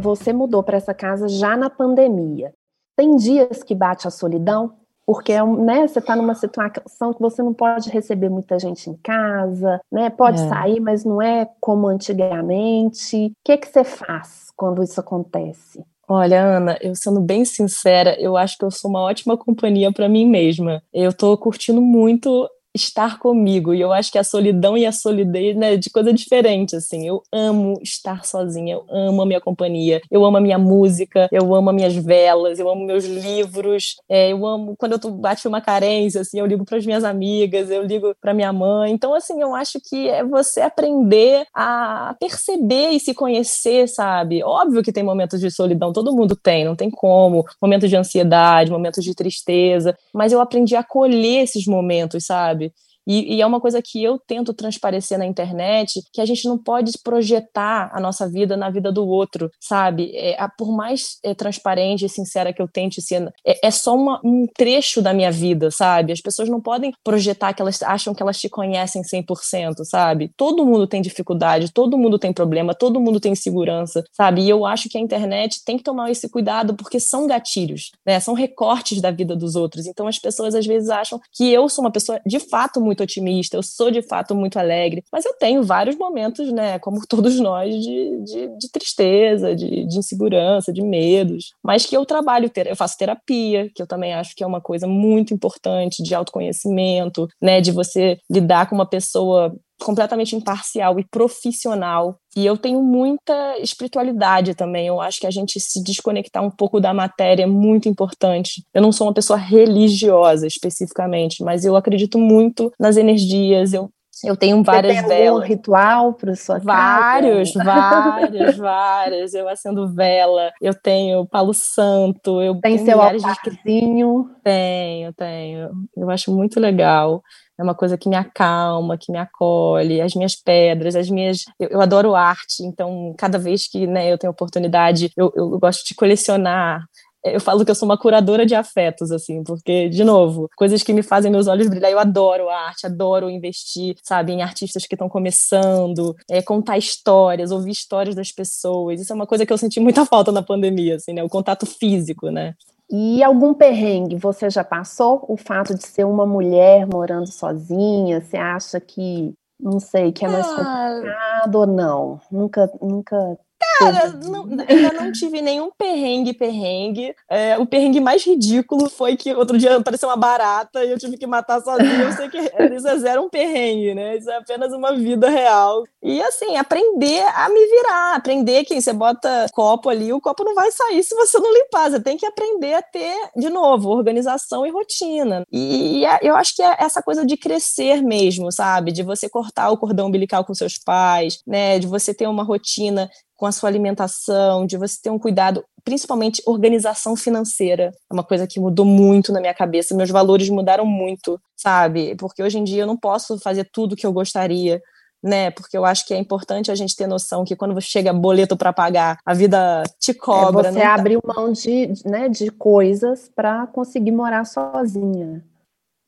Você 0.00 0.32
mudou 0.32 0.62
para 0.62 0.76
essa 0.76 0.94
casa 0.94 1.26
já 1.26 1.56
na 1.56 1.68
pandemia. 1.68 2.54
Tem 2.96 3.16
dias 3.16 3.64
que 3.64 3.74
bate 3.74 4.06
a 4.06 4.10
solidão? 4.10 4.74
Porque 5.04 5.32
né, 5.42 5.88
você 5.88 5.98
está 5.98 6.14
numa 6.14 6.36
situação 6.36 7.12
que 7.12 7.20
você 7.20 7.42
não 7.42 7.52
pode 7.52 7.90
receber 7.90 8.28
muita 8.28 8.56
gente 8.56 8.88
em 8.88 8.96
casa, 9.02 9.80
né? 9.90 10.10
Pode 10.10 10.40
é. 10.40 10.48
sair, 10.48 10.78
mas 10.78 11.04
não 11.04 11.20
é 11.20 11.50
como 11.60 11.88
antigamente. 11.88 13.26
O 13.26 13.32
que, 13.42 13.58
que 13.58 13.66
você 13.66 13.82
faz 13.82 14.52
quando 14.56 14.80
isso 14.80 15.00
acontece? 15.00 15.84
Olha, 16.06 16.42
Ana, 16.58 16.78
eu 16.82 16.94
sendo 16.94 17.20
bem 17.20 17.44
sincera, 17.46 18.14
eu 18.20 18.36
acho 18.36 18.58
que 18.58 18.64
eu 18.64 18.70
sou 18.70 18.90
uma 18.90 19.00
ótima 19.00 19.38
companhia 19.38 19.90
para 19.90 20.08
mim 20.08 20.26
mesma. 20.26 20.82
Eu 20.92 21.12
tô 21.14 21.36
curtindo 21.38 21.80
muito 21.80 22.46
estar 22.74 23.18
comigo. 23.18 23.72
E 23.72 23.80
eu 23.80 23.92
acho 23.92 24.10
que 24.10 24.18
a 24.18 24.24
solidão 24.24 24.76
e 24.76 24.84
a 24.84 24.92
solidez, 24.92 25.56
né, 25.56 25.76
de 25.76 25.88
coisa 25.90 26.12
diferente, 26.12 26.74
assim. 26.74 27.06
Eu 27.06 27.22
amo 27.32 27.78
estar 27.82 28.24
sozinha, 28.24 28.74
eu 28.74 28.84
amo 28.90 29.22
a 29.22 29.26
minha 29.26 29.40
companhia, 29.40 30.02
eu 30.10 30.24
amo 30.24 30.36
a 30.36 30.40
minha 30.40 30.58
música, 30.58 31.28
eu 31.30 31.54
amo 31.54 31.70
as 31.70 31.76
minhas 31.76 31.94
velas, 31.94 32.58
eu 32.58 32.68
amo 32.68 32.84
meus 32.84 33.04
livros, 33.04 33.96
é, 34.08 34.32
eu 34.32 34.44
amo 34.44 34.74
quando 34.76 34.92
eu 34.92 34.98
tô, 34.98 35.10
bate 35.10 35.46
uma 35.46 35.60
carência, 35.60 36.20
assim, 36.20 36.40
eu 36.40 36.46
ligo 36.46 36.64
para 36.64 36.78
as 36.78 36.86
minhas 36.86 37.04
amigas, 37.04 37.70
eu 37.70 37.82
ligo 37.82 38.14
para 38.20 38.34
minha 38.34 38.52
mãe. 38.52 38.92
Então, 38.92 39.14
assim, 39.14 39.40
eu 39.40 39.54
acho 39.54 39.78
que 39.80 40.08
é 40.08 40.24
você 40.24 40.60
aprender 40.60 41.46
a 41.54 42.16
perceber 42.18 42.90
e 42.90 43.00
se 43.00 43.14
conhecer, 43.14 43.88
sabe? 43.88 44.42
Óbvio 44.42 44.82
que 44.82 44.92
tem 44.92 45.02
momentos 45.02 45.40
de 45.40 45.50
solidão, 45.50 45.92
todo 45.92 46.14
mundo 46.14 46.34
tem, 46.34 46.64
não 46.64 46.74
tem 46.74 46.90
como, 46.90 47.44
momentos 47.60 47.88
de 47.88 47.96
ansiedade, 47.96 48.70
momentos 48.70 49.04
de 49.04 49.14
tristeza, 49.14 49.96
mas 50.12 50.32
eu 50.32 50.40
aprendi 50.40 50.74
a 50.74 50.80
acolher 50.80 51.42
esses 51.42 51.66
momentos, 51.66 52.24
sabe? 52.26 52.63
E, 53.06 53.36
e, 53.36 53.42
é 53.42 53.46
uma 53.46 53.60
coisa 53.60 53.82
que 53.82 54.02
eu 54.02 54.18
tento 54.18 54.52
transparecer 54.54 55.18
na 55.18 55.26
internet, 55.26 56.02
que 56.12 56.20
a 56.20 56.26
gente 56.26 56.46
não 56.46 56.56
pode 56.56 56.92
projetar 57.02 57.90
a 57.92 58.00
nossa 58.00 58.28
vida 58.28 58.56
na 58.56 58.70
vida 58.70 58.90
do 58.90 59.06
outro, 59.06 59.50
sabe? 59.60 60.10
É, 60.14 60.40
a, 60.40 60.48
por 60.48 60.74
mais 60.74 61.18
é, 61.22 61.34
transparente 61.34 62.04
e 62.04 62.08
sincera 62.08 62.52
que 62.52 62.62
eu 62.62 62.68
tente 62.68 63.02
ser, 63.02 63.32
é, 63.46 63.66
é 63.66 63.70
só 63.70 63.94
uma, 63.94 64.20
um 64.24 64.46
trecho 64.46 65.02
da 65.02 65.12
minha 65.12 65.30
vida, 65.30 65.70
sabe? 65.70 66.12
As 66.12 66.20
pessoas 66.20 66.48
não 66.48 66.60
podem 66.60 66.92
projetar 67.02 67.52
que 67.52 67.60
elas 67.60 67.82
acham 67.82 68.14
que 68.14 68.22
elas 68.22 68.40
te 68.40 68.48
conhecem 68.48 69.02
100%, 69.02 69.84
sabe? 69.84 70.30
Todo 70.36 70.64
mundo 70.64 70.86
tem 70.86 71.02
dificuldade, 71.02 71.72
todo 71.72 71.98
mundo 71.98 72.18
tem 72.18 72.32
problema, 72.32 72.74
todo 72.74 73.00
mundo 73.00 73.20
tem 73.20 73.32
insegurança, 73.32 74.04
sabe? 74.12 74.42
E 74.42 74.48
eu 74.48 74.64
acho 74.64 74.88
que 74.88 74.96
a 74.96 75.00
internet 75.00 75.64
tem 75.64 75.76
que 75.76 75.84
tomar 75.84 76.10
esse 76.10 76.28
cuidado 76.28 76.74
porque 76.74 76.98
são 76.98 77.26
gatilhos, 77.26 77.92
né? 78.06 78.18
São 78.20 78.34
recortes 78.34 79.00
da 79.00 79.10
vida 79.10 79.36
dos 79.36 79.56
outros. 79.56 79.86
Então 79.86 80.06
as 80.06 80.18
pessoas 80.18 80.54
às 80.54 80.66
vezes 80.66 80.88
acham 80.88 81.20
que 81.32 81.50
eu 81.52 81.68
sou 81.68 81.84
uma 81.84 81.90
pessoa 81.90 82.20
de 82.24 82.38
fato 82.38 82.80
muito 82.80 82.93
otimista, 83.02 83.56
eu 83.56 83.62
sou 83.62 83.90
de 83.90 84.02
fato 84.02 84.34
muito 84.34 84.58
alegre, 84.58 85.02
mas 85.12 85.24
eu 85.24 85.34
tenho 85.34 85.62
vários 85.62 85.96
momentos, 85.96 86.52
né, 86.52 86.78
como 86.78 87.00
todos 87.08 87.38
nós, 87.40 87.74
de, 87.74 88.24
de, 88.24 88.58
de 88.58 88.70
tristeza, 88.70 89.54
de, 89.54 89.86
de, 89.86 89.98
insegurança, 89.98 90.72
de 90.72 90.82
medos, 90.82 91.52
mas 91.62 91.86
que 91.86 91.96
eu 91.96 92.04
trabalho, 92.04 92.50
eu 92.54 92.76
faço 92.76 92.98
terapia, 92.98 93.70
que 93.74 93.82
eu 93.82 93.86
também 93.86 94.14
acho 94.14 94.34
que 94.34 94.42
é 94.42 94.46
uma 94.46 94.60
coisa 94.60 94.86
muito 94.86 95.34
importante 95.34 96.02
de 96.02 96.14
autoconhecimento, 96.14 97.28
né, 97.40 97.60
de 97.60 97.72
você 97.72 98.18
lidar 98.30 98.68
com 98.68 98.74
uma 98.74 98.88
pessoa 98.88 99.54
completamente 99.80 100.36
imparcial 100.36 100.98
e 100.98 101.04
profissional. 101.04 102.16
E 102.36 102.44
eu 102.44 102.56
tenho 102.56 102.82
muita 102.82 103.58
espiritualidade 103.58 104.54
também. 104.54 104.86
Eu 104.86 105.00
acho 105.00 105.20
que 105.20 105.26
a 105.26 105.30
gente 105.30 105.60
se 105.60 105.82
desconectar 105.82 106.42
um 106.42 106.50
pouco 106.50 106.80
da 106.80 106.92
matéria 106.92 107.44
é 107.44 107.46
muito 107.46 107.88
importante. 107.88 108.64
Eu 108.72 108.82
não 108.82 108.92
sou 108.92 109.06
uma 109.06 109.14
pessoa 109.14 109.38
religiosa 109.38 110.46
especificamente, 110.46 111.42
mas 111.42 111.64
eu 111.64 111.76
acredito 111.76 112.18
muito 112.18 112.72
nas 112.78 112.96
energias. 112.96 113.72
Eu 113.72 113.90
eu 114.22 114.36
tenho 114.36 114.62
várias 114.62 114.94
Você 114.94 115.02
tem 115.02 115.08
velas. 115.08 115.28
Algum 115.28 115.46
ritual 115.46 116.14
para 116.14 116.36
sua 116.36 116.58
vários, 116.58 117.52
casa? 117.52 117.64
Vários, 118.14 118.56
vários, 118.56 119.34
Eu 119.34 119.48
acendo 119.48 119.92
vela. 119.92 120.52
Eu 120.60 120.74
tenho 120.74 121.26
palo 121.26 121.52
santo. 121.52 122.40
Eu 122.40 122.60
tem 122.60 122.78
seu 122.78 123.00
altarzinho? 123.00 124.24
De... 124.24 124.42
Tenho, 124.44 125.12
tenho. 125.14 125.70
Eu 125.96 126.10
acho 126.10 126.32
muito 126.32 126.60
legal 126.60 127.22
é 127.58 127.62
uma 127.62 127.74
coisa 127.74 127.96
que 127.96 128.08
me 128.08 128.16
acalma, 128.16 128.98
que 128.98 129.12
me 129.12 129.18
acolhe, 129.18 130.00
as 130.00 130.14
minhas 130.14 130.34
pedras, 130.36 130.96
as 130.96 131.08
minhas. 131.08 131.44
Eu, 131.58 131.68
eu 131.70 131.80
adoro 131.80 132.14
arte, 132.14 132.62
então 132.62 133.14
cada 133.18 133.38
vez 133.38 133.66
que 133.66 133.86
né, 133.86 134.12
eu 134.12 134.18
tenho 134.18 134.30
oportunidade, 134.32 135.10
eu, 135.16 135.32
eu 135.36 135.58
gosto 135.58 135.86
de 135.86 135.94
colecionar 135.94 136.84
eu 137.24 137.40
falo 137.40 137.64
que 137.64 137.70
eu 137.70 137.74
sou 137.74 137.88
uma 137.88 137.96
curadora 137.96 138.44
de 138.44 138.54
afetos, 138.54 139.10
assim, 139.10 139.42
porque, 139.42 139.88
de 139.88 140.04
novo, 140.04 140.48
coisas 140.56 140.82
que 140.82 140.92
me 140.92 141.02
fazem 141.02 141.30
meus 141.30 141.46
olhos 141.46 141.68
brilhar. 141.68 141.90
Eu 141.90 141.98
adoro 141.98 142.50
arte, 142.50 142.84
adoro 142.84 143.30
investir, 143.30 143.96
sabe, 144.02 144.32
em 144.32 144.42
artistas 144.42 144.86
que 144.86 144.94
estão 144.94 145.08
começando, 145.08 146.14
é, 146.30 146.42
contar 146.42 146.76
histórias, 146.76 147.50
ouvir 147.50 147.70
histórias 147.70 148.14
das 148.14 148.30
pessoas. 148.30 149.00
Isso 149.00 149.10
é 149.10 149.16
uma 149.16 149.26
coisa 149.26 149.46
que 149.46 149.52
eu 149.52 149.56
senti 149.56 149.80
muita 149.80 150.04
falta 150.06 150.30
na 150.30 150.42
pandemia, 150.42 150.96
assim, 150.96 151.14
né? 151.14 151.22
O 151.24 151.28
contato 151.28 151.64
físico, 151.64 152.30
né? 152.30 152.54
E 152.96 153.24
algum 153.24 153.52
perrengue 153.52 154.14
você 154.14 154.48
já 154.48 154.62
passou? 154.62 155.24
O 155.26 155.36
fato 155.36 155.74
de 155.74 155.84
ser 155.84 156.04
uma 156.04 156.24
mulher 156.24 156.86
morando 156.86 157.26
sozinha, 157.26 158.20
você 158.20 158.36
acha 158.36 158.78
que, 158.78 159.34
não 159.58 159.80
sei, 159.80 160.12
que 160.12 160.24
é 160.24 160.28
mais 160.28 160.46
ah, 160.46 160.54
complicado 160.54 161.54
ou 161.56 161.66
não? 161.66 162.20
Nunca, 162.30 162.70
nunca 162.80 163.36
Cara, 163.78 164.08
não, 164.22 164.46
ainda 164.68 164.92
não 164.92 165.12
tive 165.12 165.42
nenhum 165.42 165.70
perrengue, 165.76 166.32
perrengue. 166.32 167.14
É, 167.28 167.58
o 167.58 167.66
perrengue 167.66 168.00
mais 168.00 168.24
ridículo 168.24 168.88
foi 168.88 169.16
que 169.16 169.34
outro 169.34 169.58
dia 169.58 169.76
apareceu 169.76 170.08
uma 170.08 170.16
barata 170.16 170.84
e 170.84 170.90
eu 170.90 170.98
tive 170.98 171.16
que 171.16 171.26
matar 171.26 171.60
sozinha. 171.60 172.04
Eu 172.04 172.12
sei 172.12 172.28
que 172.28 172.38
isso 172.38 172.86
é 172.88 172.98
zero 172.98 173.22
um 173.22 173.28
perrengue, 173.28 173.94
né? 173.94 174.16
Isso 174.16 174.30
é 174.30 174.36
apenas 174.36 174.72
uma 174.72 174.94
vida 174.94 175.28
real. 175.28 175.84
E 176.02 176.22
assim, 176.22 176.56
aprender 176.56 177.22
a 177.34 177.48
me 177.48 177.66
virar, 177.66 178.14
aprender 178.14 178.64
que 178.64 178.80
você 178.80 178.92
bota 178.92 179.46
copo 179.52 179.88
ali, 179.88 180.12
o 180.12 180.20
copo 180.20 180.44
não 180.44 180.54
vai 180.54 180.70
sair 180.70 181.02
se 181.02 181.14
você 181.14 181.38
não 181.38 181.52
limpar. 181.52 181.90
Você 181.90 182.00
tem 182.00 182.16
que 182.16 182.26
aprender 182.26 182.74
a 182.74 182.82
ter, 182.82 183.16
de 183.36 183.50
novo, 183.50 183.90
organização 183.90 184.64
e 184.64 184.70
rotina. 184.70 185.44
E, 185.50 185.98
e 185.98 186.04
é, 186.04 186.20
eu 186.22 186.36
acho 186.36 186.54
que 186.54 186.62
é 186.62 186.76
essa 186.78 187.02
coisa 187.02 187.26
de 187.26 187.36
crescer 187.36 188.02
mesmo, 188.02 188.52
sabe? 188.52 188.92
De 188.92 189.02
você 189.02 189.28
cortar 189.28 189.70
o 189.70 189.78
cordão 189.78 190.06
umbilical 190.06 190.44
com 190.44 190.54
seus 190.54 190.78
pais, 190.78 191.40
né? 191.46 191.78
De 191.78 191.86
você 191.86 192.14
ter 192.14 192.28
uma 192.28 192.44
rotina 192.44 193.10
com 193.36 193.46
a 193.46 193.52
sua 193.52 193.68
alimentação, 193.68 194.66
de 194.66 194.76
você 194.76 194.96
ter 195.02 195.10
um 195.10 195.18
cuidado, 195.18 195.64
principalmente 195.84 196.42
organização 196.46 197.16
financeira. 197.16 197.92
É 198.10 198.14
uma 198.14 198.24
coisa 198.24 198.46
que 198.46 198.60
mudou 198.60 198.84
muito 198.84 199.32
na 199.32 199.40
minha 199.40 199.54
cabeça, 199.54 199.94
meus 199.94 200.10
valores 200.10 200.48
mudaram 200.48 200.86
muito, 200.86 201.40
sabe? 201.56 202.14
Porque 202.16 202.42
hoje 202.42 202.58
em 202.58 202.64
dia 202.64 202.82
eu 202.82 202.86
não 202.86 202.96
posso 202.96 203.38
fazer 203.38 203.68
tudo 203.72 203.96
que 203.96 204.06
eu 204.06 204.12
gostaria. 204.12 204.80
Né, 205.26 205.50
porque 205.50 205.74
eu 205.74 205.86
acho 205.86 206.06
que 206.06 206.12
é 206.12 206.18
importante 206.18 206.70
a 206.70 206.74
gente 206.74 206.94
ter 206.94 207.06
noção 207.06 207.46
que 207.46 207.56
quando 207.56 207.80
chega 207.80 208.12
boleto 208.12 208.58
para 208.58 208.74
pagar, 208.74 209.16
a 209.24 209.32
vida 209.32 209.82
te 209.98 210.10
é, 210.10 210.14
cobra. 210.14 210.68
É, 210.68 210.72
você 210.72 210.82
abriu 210.82 211.18
mão 211.24 211.50
de, 211.50 211.94
né, 212.04 212.28
de 212.28 212.50
coisas 212.50 213.30
para 213.34 213.66
conseguir 213.68 214.12
morar 214.12 214.44
sozinha. 214.44 215.42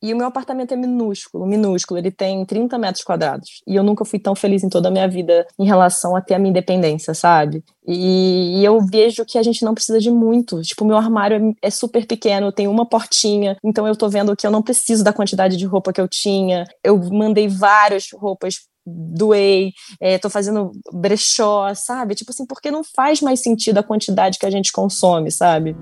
E 0.01 0.13
o 0.13 0.17
meu 0.17 0.27
apartamento 0.27 0.73
é 0.73 0.77
minúsculo, 0.77 1.45
minúsculo. 1.45 1.99
Ele 1.99 2.11
tem 2.11 2.45
30 2.45 2.77
metros 2.77 3.03
quadrados. 3.03 3.61
E 3.67 3.75
eu 3.75 3.83
nunca 3.83 4.05
fui 4.05 4.19
tão 4.19 4.35
feliz 4.35 4.63
em 4.63 4.69
toda 4.69 4.89
a 4.89 4.91
minha 4.91 5.07
vida 5.07 5.47
em 5.57 5.65
relação 5.65 6.15
a 6.15 6.21
ter 6.21 6.35
a 6.35 6.39
minha 6.39 6.51
independência, 6.51 7.13
sabe? 7.13 7.63
E, 7.87 8.59
e 8.59 8.65
eu 8.65 8.79
vejo 8.81 9.25
que 9.25 9.37
a 9.37 9.43
gente 9.43 9.65
não 9.65 9.73
precisa 9.73 9.99
de 9.99 10.11
muito. 10.11 10.61
Tipo, 10.61 10.83
o 10.83 10.87
meu 10.87 10.97
armário 10.97 11.55
é, 11.63 11.67
é 11.67 11.69
super 11.69 12.05
pequeno, 12.05 12.51
tem 12.51 12.67
uma 12.67 12.85
portinha. 12.85 13.57
Então 13.63 13.87
eu 13.87 13.95
tô 13.95 14.07
vendo 14.07 14.35
que 14.35 14.45
eu 14.45 14.51
não 14.51 14.61
preciso 14.61 15.03
da 15.03 15.13
quantidade 15.13 15.57
de 15.57 15.65
roupa 15.65 15.91
que 15.91 16.01
eu 16.01 16.07
tinha. 16.07 16.65
Eu 16.83 16.97
mandei 17.11 17.47
várias 17.47 18.09
roupas 18.13 18.67
doei, 18.87 19.73
é, 19.99 20.17
tô 20.17 20.29
fazendo 20.29 20.71
brechó, 20.93 21.73
sabe? 21.73 22.15
Tipo 22.15 22.31
assim, 22.31 22.45
porque 22.45 22.71
não 22.71 22.83
faz 22.83 23.21
mais 23.21 23.41
sentido 23.41 23.79
a 23.79 23.83
quantidade 23.83 24.39
que 24.39 24.45
a 24.45 24.49
gente 24.49 24.71
consome, 24.71 25.29
sabe? 25.29 25.75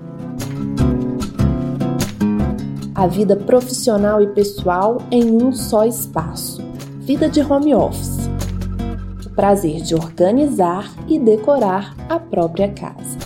A 2.96 3.06
vida 3.06 3.36
profissional 3.36 4.22
e 4.22 4.26
pessoal 4.28 5.02
em 5.10 5.30
um 5.30 5.52
só 5.52 5.84
espaço. 5.84 6.62
Vida 7.00 7.28
de 7.28 7.42
home 7.42 7.74
office. 7.74 8.26
O 9.26 9.30
prazer 9.34 9.82
de 9.82 9.94
organizar 9.94 10.90
e 11.06 11.18
decorar 11.18 11.94
a 12.08 12.18
própria 12.18 12.72
casa. 12.72 13.18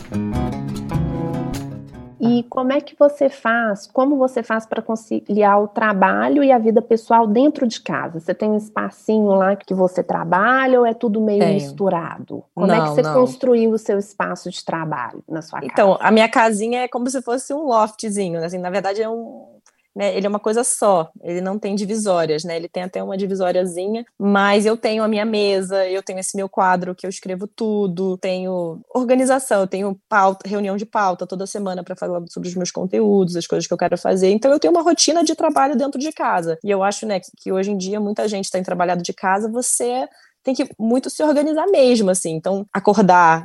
E 2.20 2.42
como 2.50 2.72
é 2.72 2.80
que 2.80 2.94
você 2.98 3.30
faz? 3.30 3.86
Como 3.86 4.18
você 4.18 4.42
faz 4.42 4.66
para 4.66 4.82
conciliar 4.82 5.62
o 5.62 5.68
trabalho 5.68 6.44
e 6.44 6.52
a 6.52 6.58
vida 6.58 6.82
pessoal 6.82 7.26
dentro 7.26 7.66
de 7.66 7.80
casa? 7.80 8.20
Você 8.20 8.34
tem 8.34 8.50
um 8.50 8.56
espacinho 8.56 9.28
lá 9.28 9.56
que 9.56 9.72
você 9.72 10.02
trabalha 10.02 10.80
ou 10.80 10.84
é 10.84 10.92
tudo 10.92 11.20
meio 11.20 11.40
Tenho. 11.40 11.54
misturado? 11.54 12.44
Como 12.54 12.66
não, 12.66 12.74
é 12.74 12.80
que 12.82 12.88
você 12.88 13.02
não. 13.02 13.14
construiu 13.14 13.70
o 13.70 13.78
seu 13.78 13.98
espaço 13.98 14.50
de 14.50 14.62
trabalho 14.62 15.24
na 15.28 15.40
sua 15.40 15.60
então, 15.60 15.68
casa? 15.68 15.80
Então, 15.94 15.98
a 16.00 16.10
minha 16.10 16.28
casinha 16.28 16.80
é 16.80 16.88
como 16.88 17.08
se 17.08 17.22
fosse 17.22 17.54
um 17.54 17.64
loftzinho, 17.64 18.44
assim, 18.44 18.58
na 18.58 18.68
verdade 18.68 19.00
é 19.00 19.08
um 19.08 19.59
né, 19.94 20.16
ele 20.16 20.26
é 20.26 20.28
uma 20.28 20.38
coisa 20.38 20.62
só, 20.62 21.10
ele 21.22 21.40
não 21.40 21.58
tem 21.58 21.74
divisórias, 21.74 22.44
né? 22.44 22.56
Ele 22.56 22.68
tem 22.68 22.82
até 22.82 23.02
uma 23.02 23.16
divisóriazinha, 23.16 24.04
mas 24.18 24.64
eu 24.64 24.76
tenho 24.76 25.02
a 25.02 25.08
minha 25.08 25.24
mesa, 25.24 25.86
eu 25.88 26.02
tenho 26.02 26.18
esse 26.18 26.36
meu 26.36 26.48
quadro 26.48 26.94
que 26.94 27.06
eu 27.06 27.10
escrevo 27.10 27.46
tudo, 27.48 28.16
tenho 28.18 28.80
organização, 28.94 29.62
eu 29.62 29.66
tenho 29.66 30.00
pauta, 30.08 30.48
reunião 30.48 30.76
de 30.76 30.86
pauta 30.86 31.26
toda 31.26 31.46
semana 31.46 31.82
para 31.82 31.96
falar 31.96 32.22
sobre 32.28 32.48
os 32.48 32.54
meus 32.54 32.70
conteúdos, 32.70 33.36
as 33.36 33.46
coisas 33.46 33.66
que 33.66 33.74
eu 33.74 33.78
quero 33.78 33.98
fazer. 33.98 34.30
Então 34.30 34.52
eu 34.52 34.60
tenho 34.60 34.72
uma 34.72 34.82
rotina 34.82 35.24
de 35.24 35.34
trabalho 35.34 35.76
dentro 35.76 36.00
de 36.00 36.12
casa. 36.12 36.58
E 36.64 36.70
eu 36.70 36.82
acho, 36.82 37.06
né, 37.06 37.20
que, 37.20 37.30
que 37.36 37.52
hoje 37.52 37.70
em 37.72 37.76
dia 37.76 38.00
muita 38.00 38.28
gente 38.28 38.50
tem 38.50 38.62
trabalhado 38.62 39.02
de 39.02 39.12
casa, 39.12 39.50
você 39.50 40.08
tem 40.42 40.54
que 40.54 40.68
muito 40.78 41.10
se 41.10 41.22
organizar 41.22 41.66
mesmo, 41.66 42.10
assim. 42.10 42.30
Então, 42.30 42.66
acordar, 42.72 43.44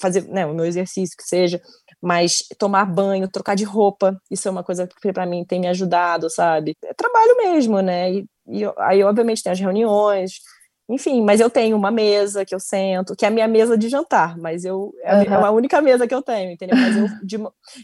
fazer 0.00 0.26
né, 0.28 0.44
o 0.46 0.54
meu 0.54 0.64
exercício, 0.64 1.16
que 1.16 1.24
seja, 1.24 1.60
mas 2.04 2.44
tomar 2.58 2.84
banho, 2.84 3.28
trocar 3.28 3.54
de 3.54 3.64
roupa, 3.64 4.20
isso 4.30 4.46
é 4.46 4.50
uma 4.50 4.62
coisa 4.62 4.86
que 4.86 5.12
para 5.12 5.24
mim 5.24 5.44
tem 5.44 5.58
me 5.58 5.68
ajudado, 5.68 6.28
sabe? 6.28 6.76
É 6.84 6.92
trabalho 6.92 7.36
mesmo, 7.38 7.80
né? 7.80 8.12
E, 8.12 8.26
e 8.46 8.62
aí, 8.78 9.02
obviamente, 9.02 9.42
tem 9.42 9.50
as 9.50 9.58
reuniões, 9.58 10.40
enfim, 10.86 11.22
mas 11.22 11.40
eu 11.40 11.48
tenho 11.48 11.76
uma 11.76 11.90
mesa 11.90 12.44
que 12.44 12.54
eu 12.54 12.60
sento, 12.60 13.16
que 13.16 13.24
é 13.24 13.28
a 13.28 13.30
minha 13.30 13.48
mesa 13.48 13.76
de 13.78 13.88
jantar, 13.88 14.36
mas 14.36 14.66
eu 14.66 14.92
é, 15.02 15.16
uhum. 15.16 15.22
é 15.22 15.34
a 15.34 15.50
única 15.50 15.80
mesa 15.80 16.06
que 16.06 16.14
eu 16.14 16.20
tenho, 16.20 16.52
entendeu? 16.52 16.76
Mas 16.76 16.94
eu, 16.96 17.08
de, 17.24 17.36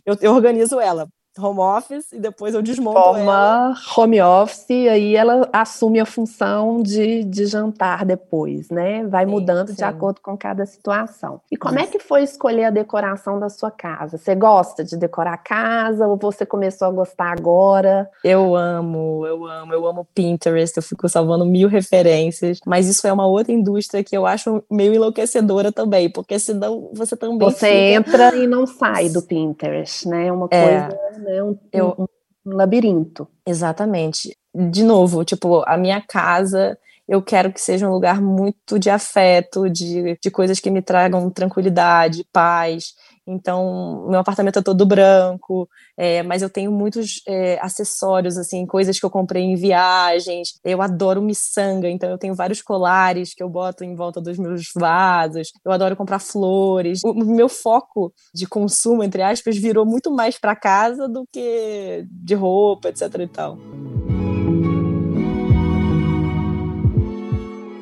eu, 0.05 0.17
eu 0.21 0.35
organizo 0.35 0.79
ela 0.79 1.09
home 1.43 1.61
office 1.61 2.13
e 2.13 2.19
depois 2.19 2.55
eu 2.55 2.63
desmonto 2.63 3.01
Forma 3.01 3.23
ela. 3.23 3.75
home 3.97 4.21
office 4.21 4.67
e 4.71 4.89
aí 4.89 5.17
ela 5.17 5.49
assume 5.53 6.01
a 6.01 6.07
função 6.07 6.83
de, 6.83 7.25
de 7.25 7.47
jantar 7.47 8.05
depois, 8.05 8.69
né? 8.71 9.05
Vai 9.07 9.25
sim, 9.25 9.31
mudando 9.31 9.69
sim. 9.69 9.75
de 9.75 9.85
acordo 9.85 10.21
com 10.21 10.37
cada 10.37 10.65
situação. 10.67 11.41
E 11.51 11.57
como 11.57 11.79
é 11.79 11.83
Isso. 11.83 11.91
é 11.91 11.99
que 11.99 12.05
foi 12.05 12.23
escolher 12.23 12.65
a 12.65 12.71
decoração 12.71 13.39
da 13.39 13.49
sua 13.49 13.71
casa? 13.71 14.19
Você 14.19 14.35
gosta 14.35 14.85
de 14.85 14.97
decorar 14.97 15.35
a 15.35 15.39
casa 15.39 16.07
ou 16.07 16.17
você 16.17 16.45
começou 16.45 16.89
a 16.89 16.91
gostar 16.91 17.33
agora? 17.33 18.09
Eu 18.25 18.55
amo, 18.57 19.27
eu 19.27 19.47
amo, 19.47 19.73
eu 19.73 19.87
amo 19.87 20.07
Pinterest, 20.15 20.77
eu 20.77 20.83
fico 20.83 21.09
salvando 21.09 21.45
mil 21.45 21.69
referências, 21.69 22.61
mas 22.67 22.89
isso 22.89 23.07
é 23.07 23.13
uma 23.13 23.27
outra 23.27 23.53
indústria 23.53 24.03
que 24.05 24.17
eu 24.17 24.27
acho 24.27 24.63
meio 24.71 24.95
enlouquecedora 24.95 25.73
também, 25.73 26.11
porque 26.11 26.39
senão 26.39 26.91
você 26.93 27.17
também 27.17 27.39
Você 27.39 27.67
fica... 27.67 27.77
entra 27.77 28.37
e 28.37 28.47
não 28.47 28.67
sai 28.67 29.09
do 29.09 29.23
Pinterest, 29.23 30.09
né? 30.09 30.31
Uma 30.33 30.49
é. 30.51 30.81
coisa 30.89 30.99
né? 31.31 31.43
Um, 31.43 31.59
eu, 31.73 31.95
um, 31.99 32.07
um 32.47 32.57
labirinto. 32.57 33.29
Exatamente. 33.47 34.37
de 34.55 34.83
novo, 34.83 35.25
tipo, 35.25 35.63
a 35.67 35.77
minha 35.77 36.01
casa 36.01 36.77
eu 37.11 37.21
quero 37.21 37.53
que 37.53 37.61
seja 37.61 37.89
um 37.89 37.93
lugar 37.93 38.23
muito 38.23 38.79
de 38.79 38.89
afeto, 38.89 39.69
de, 39.69 40.17
de 40.23 40.31
coisas 40.31 40.61
que 40.61 40.71
me 40.71 40.81
tragam 40.81 41.29
tranquilidade, 41.29 42.25
paz. 42.33 42.95
Então, 43.27 44.07
meu 44.09 44.21
apartamento 44.21 44.61
é 44.61 44.63
todo 44.63 44.87
branco, 44.87 45.69
é, 45.97 46.23
mas 46.23 46.41
eu 46.41 46.49
tenho 46.49 46.71
muitos 46.71 47.21
é, 47.27 47.59
acessórios, 47.61 48.39
assim, 48.39 48.65
coisas 48.65 48.99
que 48.99 49.05
eu 49.05 49.11
comprei 49.11 49.43
em 49.43 49.57
viagens. 49.57 50.51
Eu 50.65 50.81
adoro 50.81 51.21
miçanga, 51.21 51.91
então 51.91 52.09
eu 52.09 52.17
tenho 52.17 52.35
vários 52.35 52.63
colares 52.63 53.35
que 53.35 53.43
eu 53.43 53.49
boto 53.49 53.83
em 53.83 53.97
volta 53.97 54.21
dos 54.21 54.39
meus 54.39 54.71
vasos. 54.73 55.51
Eu 55.65 55.73
adoro 55.73 55.97
comprar 55.97 56.21
flores. 56.21 57.01
O 57.05 57.13
meu 57.13 57.49
foco 57.49 58.13
de 58.33 58.47
consumo, 58.47 59.03
entre 59.03 59.21
aspas, 59.21 59.57
virou 59.57 59.85
muito 59.85 60.13
mais 60.13 60.39
para 60.39 60.55
casa 60.55 61.09
do 61.09 61.25
que 61.33 62.07
de 62.09 62.37
roupa, 62.37 62.89
etc 62.89 63.03
e 63.19 63.27
tal. 63.27 63.59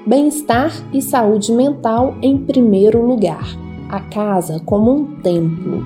Bem-estar 0.09 0.71
e 0.91 1.03
saúde 1.03 1.53
mental 1.53 2.17
em 2.23 2.43
primeiro 2.47 3.03
lugar. 3.03 3.45
A 3.91 4.00
casa 4.09 4.59
como 4.65 4.91
um 4.91 5.21
templo. 5.21 5.83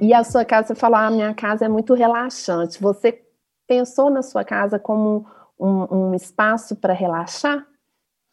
E 0.00 0.14
a 0.14 0.22
sua 0.22 0.44
casa, 0.44 0.68
você 0.68 0.74
falou, 0.76 0.98
a 0.98 1.06
ah, 1.06 1.10
minha 1.10 1.34
casa 1.34 1.64
é 1.64 1.68
muito 1.68 1.94
relaxante. 1.94 2.80
Você 2.80 3.24
pensou 3.66 4.08
na 4.08 4.22
sua 4.22 4.44
casa 4.44 4.78
como 4.78 5.26
um, 5.58 6.10
um 6.10 6.14
espaço 6.14 6.76
para 6.76 6.92
relaxar? 6.92 7.66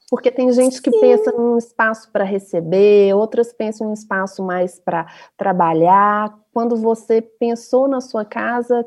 Porque 0.08 0.30
tem 0.30 0.52
gente 0.52 0.80
que 0.80 0.92
Sim. 0.92 1.00
pensa 1.00 1.32
num 1.32 1.58
espaço 1.58 2.12
para 2.12 2.24
receber, 2.24 3.16
outras 3.16 3.52
pensam 3.52 3.88
em 3.88 3.90
um 3.90 3.94
espaço 3.94 4.44
mais 4.44 4.80
para 4.80 5.08
trabalhar. 5.36 6.32
Quando 6.54 6.76
você 6.76 7.24
pensou 7.24 7.88
na 7.88 8.02
sua 8.02 8.24
casa, 8.24 8.86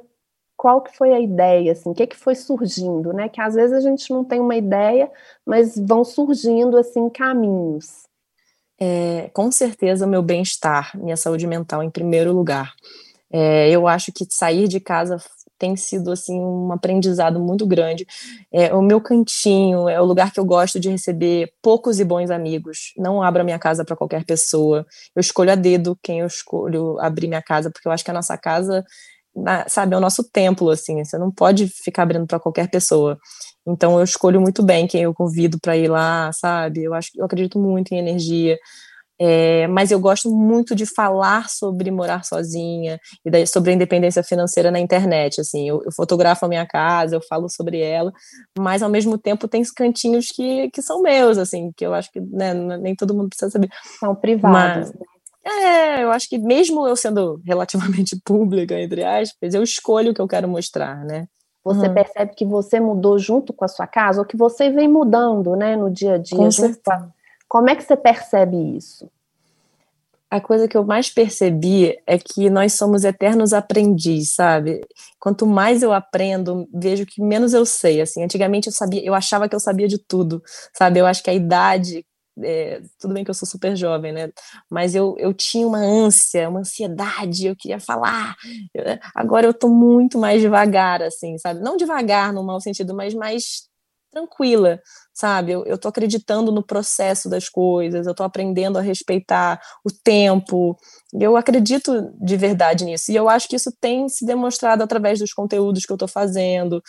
qual 0.62 0.80
que 0.80 0.96
foi 0.96 1.12
a 1.12 1.18
ideia, 1.18 1.72
assim, 1.72 1.90
o 1.90 1.92
que, 1.92 2.06
que 2.06 2.14
foi 2.14 2.36
surgindo, 2.36 3.12
né? 3.12 3.28
Que 3.28 3.40
às 3.40 3.56
vezes 3.56 3.76
a 3.76 3.80
gente 3.80 4.08
não 4.12 4.24
tem 4.24 4.38
uma 4.38 4.54
ideia, 4.54 5.10
mas 5.44 5.76
vão 5.76 6.04
surgindo, 6.04 6.76
assim, 6.76 7.10
caminhos. 7.10 8.04
É, 8.80 9.28
com 9.34 9.50
certeza, 9.50 10.06
meu 10.06 10.22
bem-estar, 10.22 10.96
minha 10.96 11.16
saúde 11.16 11.48
mental 11.48 11.82
em 11.82 11.90
primeiro 11.90 12.32
lugar. 12.32 12.74
É, 13.28 13.70
eu 13.70 13.88
acho 13.88 14.12
que 14.12 14.24
sair 14.30 14.68
de 14.68 14.78
casa 14.78 15.16
tem 15.58 15.74
sido 15.74 16.12
assim 16.12 16.38
um 16.40 16.70
aprendizado 16.70 17.40
muito 17.40 17.66
grande. 17.66 18.06
É, 18.52 18.72
o 18.72 18.80
meu 18.80 19.00
cantinho 19.00 19.88
é 19.88 20.00
o 20.00 20.04
lugar 20.04 20.32
que 20.32 20.38
eu 20.38 20.44
gosto 20.44 20.78
de 20.78 20.88
receber 20.90 21.52
poucos 21.60 21.98
e 21.98 22.04
bons 22.04 22.30
amigos. 22.30 22.92
Não 22.96 23.20
abro 23.20 23.42
a 23.42 23.44
minha 23.44 23.58
casa 23.58 23.84
para 23.84 23.96
qualquer 23.96 24.24
pessoa. 24.24 24.86
Eu 25.14 25.20
escolho 25.20 25.50
a 25.50 25.56
dedo 25.56 25.98
quem 26.00 26.20
eu 26.20 26.26
escolho 26.26 27.00
abrir 27.00 27.26
minha 27.26 27.42
casa, 27.42 27.68
porque 27.68 27.88
eu 27.88 27.92
acho 27.92 28.04
que 28.04 28.10
a 28.12 28.14
nossa 28.14 28.38
casa 28.38 28.84
na, 29.34 29.68
sabe, 29.68 29.94
é 29.94 29.98
o 29.98 30.00
nosso 30.00 30.24
templo, 30.30 30.70
assim, 30.70 31.04
você 31.04 31.18
não 31.18 31.30
pode 31.30 31.68
ficar 31.68 32.02
abrindo 32.02 32.26
para 32.26 32.40
qualquer 32.40 32.68
pessoa. 32.70 33.18
Então 33.66 33.98
eu 33.98 34.04
escolho 34.04 34.40
muito 34.40 34.62
bem 34.62 34.86
quem 34.86 35.02
eu 35.02 35.14
convido 35.14 35.58
para 35.60 35.76
ir 35.76 35.88
lá, 35.88 36.30
sabe? 36.32 36.84
Eu 36.84 36.94
acho 36.94 37.10
eu 37.16 37.24
acredito 37.24 37.58
muito 37.58 37.92
em 37.92 37.98
energia. 37.98 38.58
É, 39.24 39.68
mas 39.68 39.92
eu 39.92 40.00
gosto 40.00 40.28
muito 40.30 40.74
de 40.74 40.84
falar 40.84 41.48
sobre 41.48 41.92
morar 41.92 42.24
sozinha 42.24 42.98
e 43.24 43.30
daí, 43.30 43.46
sobre 43.46 43.70
a 43.70 43.74
independência 43.74 44.22
financeira 44.22 44.68
na 44.68 44.80
internet. 44.80 45.40
Assim, 45.40 45.68
eu, 45.68 45.80
eu, 45.84 45.92
fotografo 45.92 46.44
a 46.44 46.48
minha 46.48 46.66
casa, 46.66 47.14
eu 47.14 47.22
falo 47.22 47.48
sobre 47.48 47.78
ela, 47.80 48.12
mas 48.58 48.82
ao 48.82 48.90
mesmo 48.90 49.16
tempo 49.16 49.46
tem 49.46 49.62
cantinhos 49.76 50.26
que, 50.26 50.68
que 50.70 50.82
são 50.82 51.00
meus, 51.02 51.38
assim, 51.38 51.70
que 51.76 51.86
eu 51.86 51.94
acho 51.94 52.10
que 52.10 52.20
né, 52.20 52.52
nem 52.78 52.96
todo 52.96 53.14
mundo 53.14 53.28
precisa 53.28 53.50
saber. 53.50 53.68
São 54.00 54.12
privados. 54.14 54.90
Mas, 54.90 54.94
né? 54.94 55.06
É, 55.44 56.04
eu 56.04 56.10
acho 56.12 56.28
que 56.28 56.38
mesmo 56.38 56.86
eu 56.86 56.94
sendo 56.94 57.40
relativamente 57.44 58.16
pública, 58.24 58.80
entre 58.80 59.04
aspas, 59.04 59.54
eu 59.54 59.62
escolho 59.62 60.12
o 60.12 60.14
que 60.14 60.20
eu 60.20 60.28
quero 60.28 60.48
mostrar, 60.48 61.04
né? 61.04 61.26
Você 61.64 61.86
uhum. 61.86 61.94
percebe 61.94 62.34
que 62.34 62.44
você 62.44 62.80
mudou 62.80 63.18
junto 63.18 63.52
com 63.52 63.64
a 63.64 63.68
sua 63.68 63.86
casa, 63.86 64.20
ou 64.20 64.26
que 64.26 64.36
você 64.36 64.70
vem 64.70 64.88
mudando, 64.88 65.54
né, 65.54 65.76
no 65.76 65.90
dia 65.90 66.14
a 66.14 66.18
dia. 66.18 66.36
Com 66.36 66.50
certeza. 66.50 67.12
Como 67.48 67.70
é 67.70 67.76
que 67.76 67.84
você 67.84 67.96
percebe 67.96 68.56
isso? 68.76 69.08
A 70.28 70.40
coisa 70.40 70.66
que 70.66 70.76
eu 70.76 70.82
mais 70.82 71.10
percebi 71.10 71.98
é 72.06 72.16
que 72.18 72.48
nós 72.48 72.72
somos 72.72 73.04
eternos 73.04 73.52
aprendizes, 73.52 74.34
sabe? 74.34 74.80
Quanto 75.20 75.46
mais 75.46 75.82
eu 75.82 75.92
aprendo, 75.92 76.66
vejo 76.72 77.04
que 77.04 77.22
menos 77.22 77.52
eu 77.52 77.66
sei. 77.66 78.00
Assim, 78.00 78.24
antigamente 78.24 78.68
eu 78.68 78.72
sabia, 78.72 79.04
eu 79.04 79.12
achava 79.12 79.46
que 79.46 79.54
eu 79.54 79.60
sabia 79.60 79.86
de 79.86 79.98
tudo, 79.98 80.42
sabe? 80.72 80.98
Eu 80.98 81.06
acho 81.06 81.22
que 81.22 81.28
a 81.28 81.34
idade 81.34 82.04
é, 82.42 82.80
tudo 82.98 83.14
bem 83.14 83.24
que 83.24 83.30
eu 83.30 83.34
sou 83.34 83.46
super 83.46 83.76
jovem, 83.76 84.12
né? 84.12 84.30
Mas 84.70 84.94
eu, 84.94 85.14
eu 85.18 85.34
tinha 85.34 85.66
uma 85.66 85.78
ânsia, 85.78 86.48
uma 86.48 86.60
ansiedade, 86.60 87.46
eu 87.46 87.56
queria 87.56 87.80
falar. 87.80 88.36
agora 89.14 89.46
eu 89.46 89.54
tô 89.54 89.68
muito 89.68 90.18
mais 90.18 90.40
devagar, 90.40 91.02
assim, 91.02 91.36
sabe? 91.38 91.60
Não 91.60 91.76
devagar 91.76 92.32
no 92.32 92.44
mau 92.44 92.60
sentido, 92.60 92.94
mas 92.94 93.14
mais 93.14 93.70
tranquila, 94.12 94.80
sabe? 95.14 95.52
Eu, 95.52 95.64
eu 95.64 95.78
tô 95.78 95.88
acreditando 95.88 96.52
no 96.52 96.62
processo 96.64 97.28
das 97.28 97.48
coisas, 97.48 98.06
eu 98.06 98.14
tô 98.14 98.22
aprendendo 98.22 98.78
a 98.78 98.82
respeitar 98.82 99.60
o 99.84 99.90
tempo. 99.90 100.76
Eu 101.12 101.36
acredito 101.36 102.12
de 102.20 102.36
verdade 102.36 102.84
nisso. 102.84 103.10
E 103.10 103.16
eu 103.16 103.28
acho 103.28 103.48
que 103.48 103.56
isso 103.56 103.72
tem 103.80 104.08
se 104.08 104.26
demonstrado 104.26 104.82
através 104.82 105.18
dos 105.18 105.32
conteúdos 105.32 105.84
que 105.84 105.92
eu 105.92 105.96
tô 105.96 106.06
fazendo, 106.06 106.82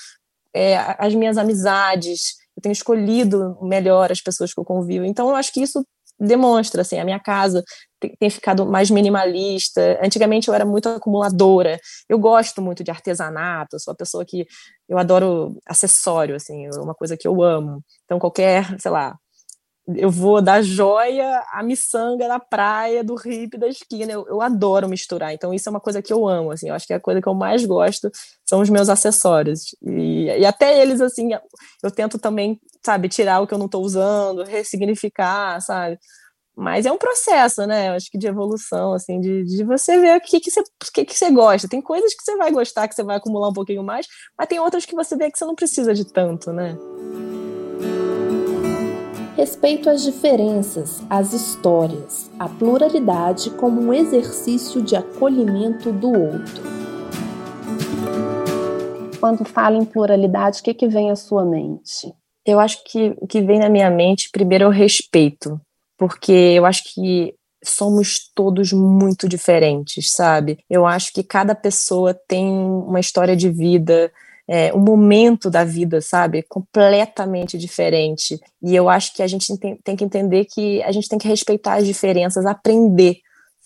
é, 0.54 0.78
as 1.00 1.16
minhas 1.16 1.38
amizades 1.38 2.43
eu 2.56 2.62
tenho 2.62 2.74
escolhido 2.74 3.58
melhor 3.62 4.12
as 4.12 4.22
pessoas 4.22 4.54
que 4.54 4.60
eu 4.60 4.66
convivo. 4.66 5.06
Então, 5.06 5.30
eu 5.30 5.36
acho 5.36 5.52
que 5.52 5.62
isso 5.62 5.86
demonstra, 6.20 6.82
assim, 6.82 7.00
a 7.00 7.06
minha 7.06 7.20
casa 7.20 7.64
tem, 8.00 8.16
tem, 8.20 8.30
ficado 8.30 8.66
mais 8.66 8.90
minimalista. 8.90 10.00
Antigamente 10.04 10.48
eu 10.48 10.54
era 10.54 10.66
muito 10.66 10.90
acumuladora. 10.90 11.80
Eu 12.08 12.20
gosto 12.20 12.62
muito 12.62 12.84
de 12.84 12.92
artesanato, 12.92 13.80
sou 13.80 13.92
uma 13.92 13.98
pessoa 13.98 14.26
que 14.26 14.46
eu 14.88 14.98
adoro 14.98 15.58
acessório, 15.68 16.36
assim, 16.36 16.66
é 16.66 16.70
uma 16.80 16.94
coisa 16.94 17.18
que 17.18 17.28
eu 17.28 17.42
amo. 17.42 17.84
Então, 18.06 18.20
qualquer, 18.20 18.80
sei 18.80 18.92
lá, 18.92 19.16
eu 19.88 20.10
vou 20.10 20.42
da 20.42 20.62
joia 20.62 21.44
à 21.52 21.62
miçanga 21.62 22.28
na 22.28 22.40
praia, 22.40 23.04
do 23.04 23.16
hippie 23.16 23.58
da 23.58 23.68
esquina. 23.68 24.12
Eu, 24.14 24.26
eu, 24.28 24.42
adoro 24.42 24.88
misturar. 24.88 25.34
Então, 25.34 25.54
isso 25.54 25.68
é 25.68 25.72
uma 25.72 25.80
coisa 25.80 26.02
que 26.02 26.14
eu 26.14 26.28
amo, 26.28 26.52
assim. 26.52 26.70
Eu 26.70 26.76
acho 26.76 26.88
que 26.88 26.94
a 26.94 27.00
coisa 27.00 27.22
que 27.22 27.28
eu 27.28 27.34
mais 27.34 27.66
gosto 27.66 28.10
são 28.46 28.62
os 28.62 28.70
meus 28.70 28.88
acessórios. 28.88 29.76
E, 29.82 30.26
e 30.26 30.46
até 30.46 30.82
eles, 30.82 31.02
assim, 31.02 31.32
eu 31.84 31.92
tento 31.92 32.18
também, 32.18 32.60
sabe, 32.86 33.10
tirar 33.10 33.42
o 33.42 33.48
que 33.48 33.54
eu 33.54 33.58
não 33.58 33.66
estou 33.66 33.84
usando, 33.84 34.44
ressignificar, 34.44 35.60
sabe? 35.60 36.00
Mas 36.56 36.86
é 36.86 36.92
um 36.92 36.98
processo, 36.98 37.66
né? 37.66 37.90
Eu 37.90 37.94
acho 37.94 38.10
que 38.10 38.18
de 38.18 38.28
evolução, 38.28 38.94
assim, 38.94 39.20
de, 39.20 39.44
de 39.44 39.64
você 39.66 40.00
ver 40.00 40.18
o 40.18 40.22
que, 40.22 40.40
que, 40.40 40.52
você, 40.52 40.64
que, 40.94 41.04
que 41.04 41.18
você 41.18 41.30
gosta. 41.30 41.68
Tem 41.68 41.82
coisas 41.82 42.14
que 42.14 42.24
você 42.24 42.38
vai 42.38 42.52
gostar, 42.52 42.88
que 42.88 42.96
você 42.96 43.04
vai 43.04 43.18
acumular 43.18 43.50
um 43.50 43.54
pouquinho 43.54 43.84
mais, 43.84 44.08
mas 44.38 44.48
tem 44.48 44.60
outras 44.60 44.86
que 44.86 44.96
você 44.96 45.18
vê 45.18 45.30
que 45.30 45.38
você 45.38 45.46
não 45.46 45.56
precisa 45.56 45.94
de 45.94 46.06
tanto, 46.06 46.54
né? 46.54 46.78
Respeito 49.44 49.90
às 49.90 50.02
diferenças, 50.02 51.04
às 51.10 51.34
histórias, 51.34 52.32
a 52.40 52.48
pluralidade 52.48 53.50
como 53.50 53.82
um 53.82 53.94
exercício 53.94 54.82
de 54.82 54.96
acolhimento 54.96 55.92
do 55.92 56.08
outro. 56.08 56.64
Quando 59.20 59.44
fala 59.44 59.76
em 59.76 59.84
pluralidade, 59.84 60.62
o 60.62 60.64
que, 60.64 60.74
que 60.74 60.88
vem 60.88 61.12
à 61.12 61.18
sua 61.18 61.44
mente? 61.44 62.14
Eu 62.46 62.58
acho 62.58 62.86
que 62.86 63.14
o 63.18 63.28
que 63.28 63.42
vem 63.42 63.60
na 63.60 63.68
minha 63.68 63.90
mente, 63.90 64.30
primeiro, 64.32 64.64
é 64.64 64.68
o 64.68 64.72
respeito, 64.72 65.60
porque 65.98 66.32
eu 66.32 66.66
acho 66.66 66.82
que 66.94 67.36
somos 67.62 68.32
todos 68.34 68.72
muito 68.72 69.28
diferentes, 69.28 70.10
sabe? 70.12 70.58
Eu 70.70 70.86
acho 70.86 71.12
que 71.12 71.22
cada 71.22 71.54
pessoa 71.54 72.14
tem 72.14 72.48
uma 72.48 73.02
história 73.02 73.36
de 73.36 73.50
vida, 73.50 74.10
é, 74.48 74.74
um 74.74 74.80
momento 74.80 75.50
da 75.50 75.64
vida, 75.64 76.02
sabe? 76.02 76.44
Completamente 76.44 77.58
diferente. 77.58 78.40
E 78.62 78.76
eu 78.76 78.90
acho 78.90 79.14
que 79.14 79.24
a 79.24 79.28
gente 79.28 79.58
tem, 79.58 79.96
que 79.96 80.04
entender 80.04 80.46
que 80.46 80.82
a 80.84 80.92
gente 80.92 81.08
tem 81.08 81.20
que 81.20 81.28
respeitar 81.28 81.76
as 81.76 81.86
diferenças, 81.86 82.46
aprender 82.46 83.20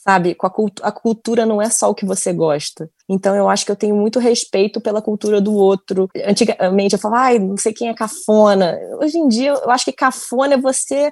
sabe? 0.08 0.34
Com 0.36 0.48
a, 0.48 0.50
cultu 0.50 0.82
a, 0.86 0.92
cultura 0.92 1.46
não 1.46 1.62
é 1.62 1.70
só 1.70 1.90
o 1.90 1.96
que 1.96 2.06
você 2.06 2.32
gosta. 2.32 2.90
Então 3.10 3.36
eu 3.36 3.50
acho 3.50 3.66
que 3.66 3.72
eu 3.72 3.76
tenho 3.76 3.94
muito 3.94 4.20
respeito 4.20 4.80
pela 4.80 5.02
cultura 5.02 5.42
do 5.42 5.54
outro. 5.54 6.08
Antigamente 6.26 6.94
eu 6.94 7.00
falava, 7.00 7.24
ai, 7.24 7.40
não 7.40 7.58
sei 7.58 7.74
quem 7.74 7.90
é 7.90 7.94
cafona. 7.94 8.80
Hoje 9.02 9.18
em 9.18 9.28
dia 9.28 9.50
eu 9.50 9.70
acho 9.70 9.84
que 9.84 9.92
cafona 9.92 10.54
é 10.54 10.58
você 10.58 11.12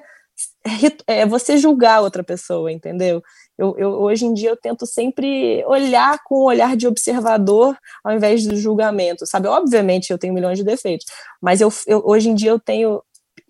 é 1.07 1.25
você 1.25 1.57
julgar 1.57 2.01
outra 2.01 2.23
pessoa, 2.23 2.71
entendeu? 2.71 3.21
Eu, 3.57 3.75
eu, 3.77 3.89
hoje 4.01 4.25
em 4.25 4.33
dia 4.33 4.49
eu 4.49 4.57
tento 4.57 4.85
sempre 4.85 5.63
olhar 5.65 6.19
com 6.25 6.35
o 6.35 6.45
olhar 6.45 6.75
de 6.75 6.87
observador 6.87 7.77
ao 8.03 8.13
invés 8.13 8.45
do 8.45 8.57
julgamento, 8.57 9.25
sabe? 9.25 9.47
Obviamente 9.47 10.11
eu 10.11 10.17
tenho 10.17 10.33
milhões 10.33 10.57
de 10.57 10.63
defeitos, 10.63 11.05
mas 11.41 11.61
eu, 11.61 11.71
eu 11.87 12.01
hoje 12.05 12.29
em 12.29 12.35
dia 12.35 12.49
eu 12.51 12.59
tenho 12.59 13.01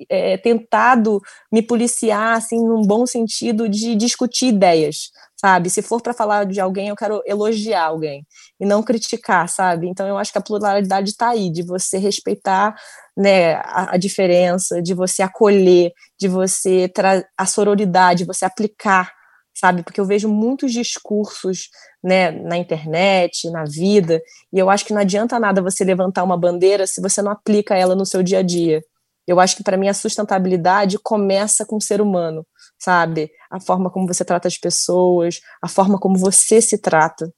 é, 0.09 0.37
tentado 0.37 1.21
me 1.51 1.61
policiar 1.61 2.37
assim 2.37 2.57
num 2.57 2.81
bom 2.81 3.05
sentido 3.05 3.69
de 3.69 3.95
discutir 3.95 4.47
ideias, 4.47 5.11
sabe? 5.45 5.69
Se 5.69 5.83
for 5.83 6.01
para 6.01 6.11
falar 6.11 6.43
de 6.47 6.59
alguém, 6.59 6.87
eu 6.87 6.95
quero 6.95 7.21
elogiar 7.23 7.85
alguém 7.85 8.25
e 8.59 8.65
não 8.65 8.81
criticar, 8.81 9.47
sabe? 9.47 9.87
Então 9.87 10.07
eu 10.07 10.17
acho 10.17 10.31
que 10.31 10.39
a 10.39 10.41
pluralidade 10.41 11.11
está 11.11 11.29
aí, 11.29 11.51
de 11.51 11.61
você 11.61 11.99
respeitar 11.99 12.75
né, 13.15 13.53
a, 13.57 13.93
a, 13.93 13.97
diferença, 13.97 14.81
de 14.81 14.95
você 14.95 15.21
acolher, 15.21 15.93
de 16.19 16.27
você 16.27 16.91
a 17.37 17.45
sororidade, 17.45 18.25
você 18.25 18.43
aplicar 18.43 19.13
sabe? 19.57 19.83
Porque 19.83 20.01
eu 20.01 20.05
vejo 20.05 20.27
muitos 20.27 20.73
discursos, 20.73 21.69
né, 22.03 22.29
na 22.29 22.57
internet, 22.57 23.49
na 23.51 23.63
vida, 23.63 24.21
e 24.51 24.59
eu 24.59 24.69
acho 24.69 24.83
que 24.83 24.93
não 24.93 24.99
adianta 24.99 25.39
nada 25.39 25.61
você 25.61 25.85
levantar 25.85 26.23
uma 26.23 26.37
bandeira 26.37 26.85
se 26.85 26.99
você 26.99 27.21
não 27.21 27.31
aplica 27.31 27.73
ela 27.73 27.95
no 27.95 28.05
seu 28.05 28.21
dia 28.21 28.39
a 28.39 28.41
dia. 28.41 28.81
Eu 29.25 29.39
acho 29.39 29.55
que 29.55 29.63
para 29.63 29.77
mim 29.77 29.87
a 29.87 29.93
sustentabilidade 29.93 30.99
começa 30.99 31.65
com 31.65 31.77
o 31.77 31.81
ser 31.81 32.01
humano, 32.01 32.45
sabe? 32.79 33.31
A 33.49 33.59
forma 33.59 33.89
como 33.89 34.07
você 34.07 34.23
trata 34.23 34.47
as 34.47 34.57
pessoas, 34.57 35.39
a 35.61 35.67
forma 35.67 35.99
como 35.99 36.17
você 36.17 36.61
se 36.61 36.77
trata. 36.77 37.31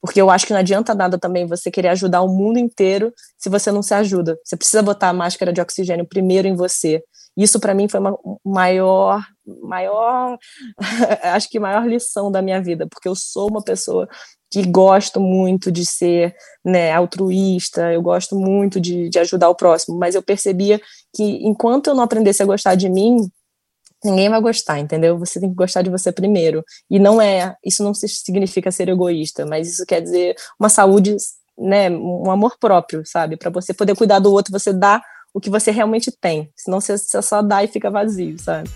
Porque 0.00 0.20
eu 0.20 0.30
acho 0.30 0.46
que 0.46 0.52
não 0.52 0.60
adianta 0.60 0.94
nada 0.94 1.16
também 1.16 1.46
você 1.46 1.70
querer 1.70 1.88
ajudar 1.88 2.22
o 2.22 2.28
mundo 2.28 2.58
inteiro 2.58 3.12
se 3.38 3.48
você 3.48 3.70
não 3.70 3.82
se 3.82 3.94
ajuda. 3.94 4.36
Você 4.44 4.56
precisa 4.56 4.82
botar 4.82 5.10
a 5.10 5.12
máscara 5.12 5.52
de 5.52 5.60
oxigênio 5.60 6.06
primeiro 6.06 6.48
em 6.48 6.56
você. 6.56 7.02
Isso 7.36 7.60
para 7.60 7.72
mim 7.72 7.88
foi 7.88 8.00
uma 8.00 8.18
maior, 8.44 9.24
maior, 9.62 10.36
acho 11.22 11.48
que 11.48 11.58
maior 11.58 11.86
lição 11.86 12.30
da 12.30 12.42
minha 12.42 12.60
vida, 12.60 12.86
porque 12.90 13.08
eu 13.08 13.14
sou 13.14 13.48
uma 13.48 13.62
pessoa 13.62 14.08
que 14.50 14.62
gosto 14.66 15.18
muito 15.18 15.72
de 15.72 15.86
ser 15.86 16.34
né, 16.62 16.92
altruísta, 16.92 17.90
eu 17.90 18.02
gosto 18.02 18.38
muito 18.38 18.78
de, 18.78 19.08
de 19.08 19.18
ajudar 19.18 19.48
o 19.48 19.54
próximo, 19.54 19.96
mas 19.98 20.14
eu 20.14 20.22
percebia 20.22 20.78
que 21.14 21.22
enquanto 21.46 21.86
eu 21.86 21.94
não 21.94 22.02
aprendesse 22.02 22.42
a 22.42 22.46
gostar 22.46 22.74
de 22.74 22.90
mim, 22.90 23.16
ninguém 24.04 24.28
vai 24.28 24.40
gostar, 24.40 24.78
entendeu? 24.78 25.18
Você 25.18 25.38
tem 25.40 25.48
que 25.48 25.54
gostar 25.54 25.82
de 25.82 25.90
você 25.90 26.10
primeiro. 26.10 26.64
E 26.90 26.98
não 26.98 27.20
é, 27.20 27.54
isso 27.64 27.82
não 27.84 27.92
significa 27.94 28.70
ser 28.70 28.88
egoísta, 28.88 29.46
mas 29.46 29.68
isso 29.68 29.86
quer 29.86 30.00
dizer 30.00 30.34
uma 30.58 30.68
saúde, 30.68 31.16
né, 31.58 31.90
um 31.90 32.30
amor 32.30 32.56
próprio, 32.58 33.02
sabe? 33.04 33.36
Para 33.36 33.50
você 33.50 33.72
poder 33.72 33.94
cuidar 33.96 34.18
do 34.18 34.32
outro, 34.32 34.52
você 34.52 34.72
dá 34.72 35.02
o 35.32 35.40
que 35.40 35.50
você 35.50 35.70
realmente 35.70 36.10
tem. 36.10 36.50
Senão 36.56 36.80
você 36.80 36.96
só 36.98 37.40
dá 37.42 37.64
e 37.64 37.68
fica 37.68 37.90
vazio, 37.90 38.38
sabe? 38.38 38.70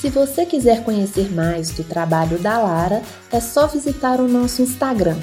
Se 0.00 0.08
você 0.08 0.46
quiser 0.46 0.82
conhecer 0.82 1.30
mais 1.30 1.70
do 1.72 1.84
trabalho 1.84 2.38
da 2.38 2.56
Lara, 2.56 3.02
é 3.30 3.38
só 3.38 3.66
visitar 3.66 4.18
o 4.18 4.26
nosso 4.26 4.62
Instagram, 4.62 5.18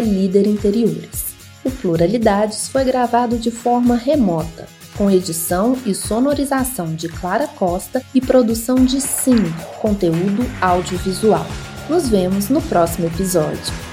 @liderinteriores. 0.00 1.34
O 1.64 1.70
Pluralidades 1.72 2.68
foi 2.68 2.84
gravado 2.84 3.36
de 3.36 3.50
forma 3.50 3.96
remota, 3.96 4.68
com 4.98 5.08
edição 5.08 5.78
e 5.86 5.94
sonorização 5.94 6.92
de 6.92 7.08
Clara 7.08 7.46
Costa 7.46 8.02
e 8.12 8.20
produção 8.20 8.84
de 8.84 9.00
Sim, 9.00 9.44
conteúdo 9.80 10.44
audiovisual. 10.60 11.46
Nos 11.88 12.08
vemos 12.08 12.48
no 12.48 12.60
próximo 12.60 13.06
episódio. 13.06 13.87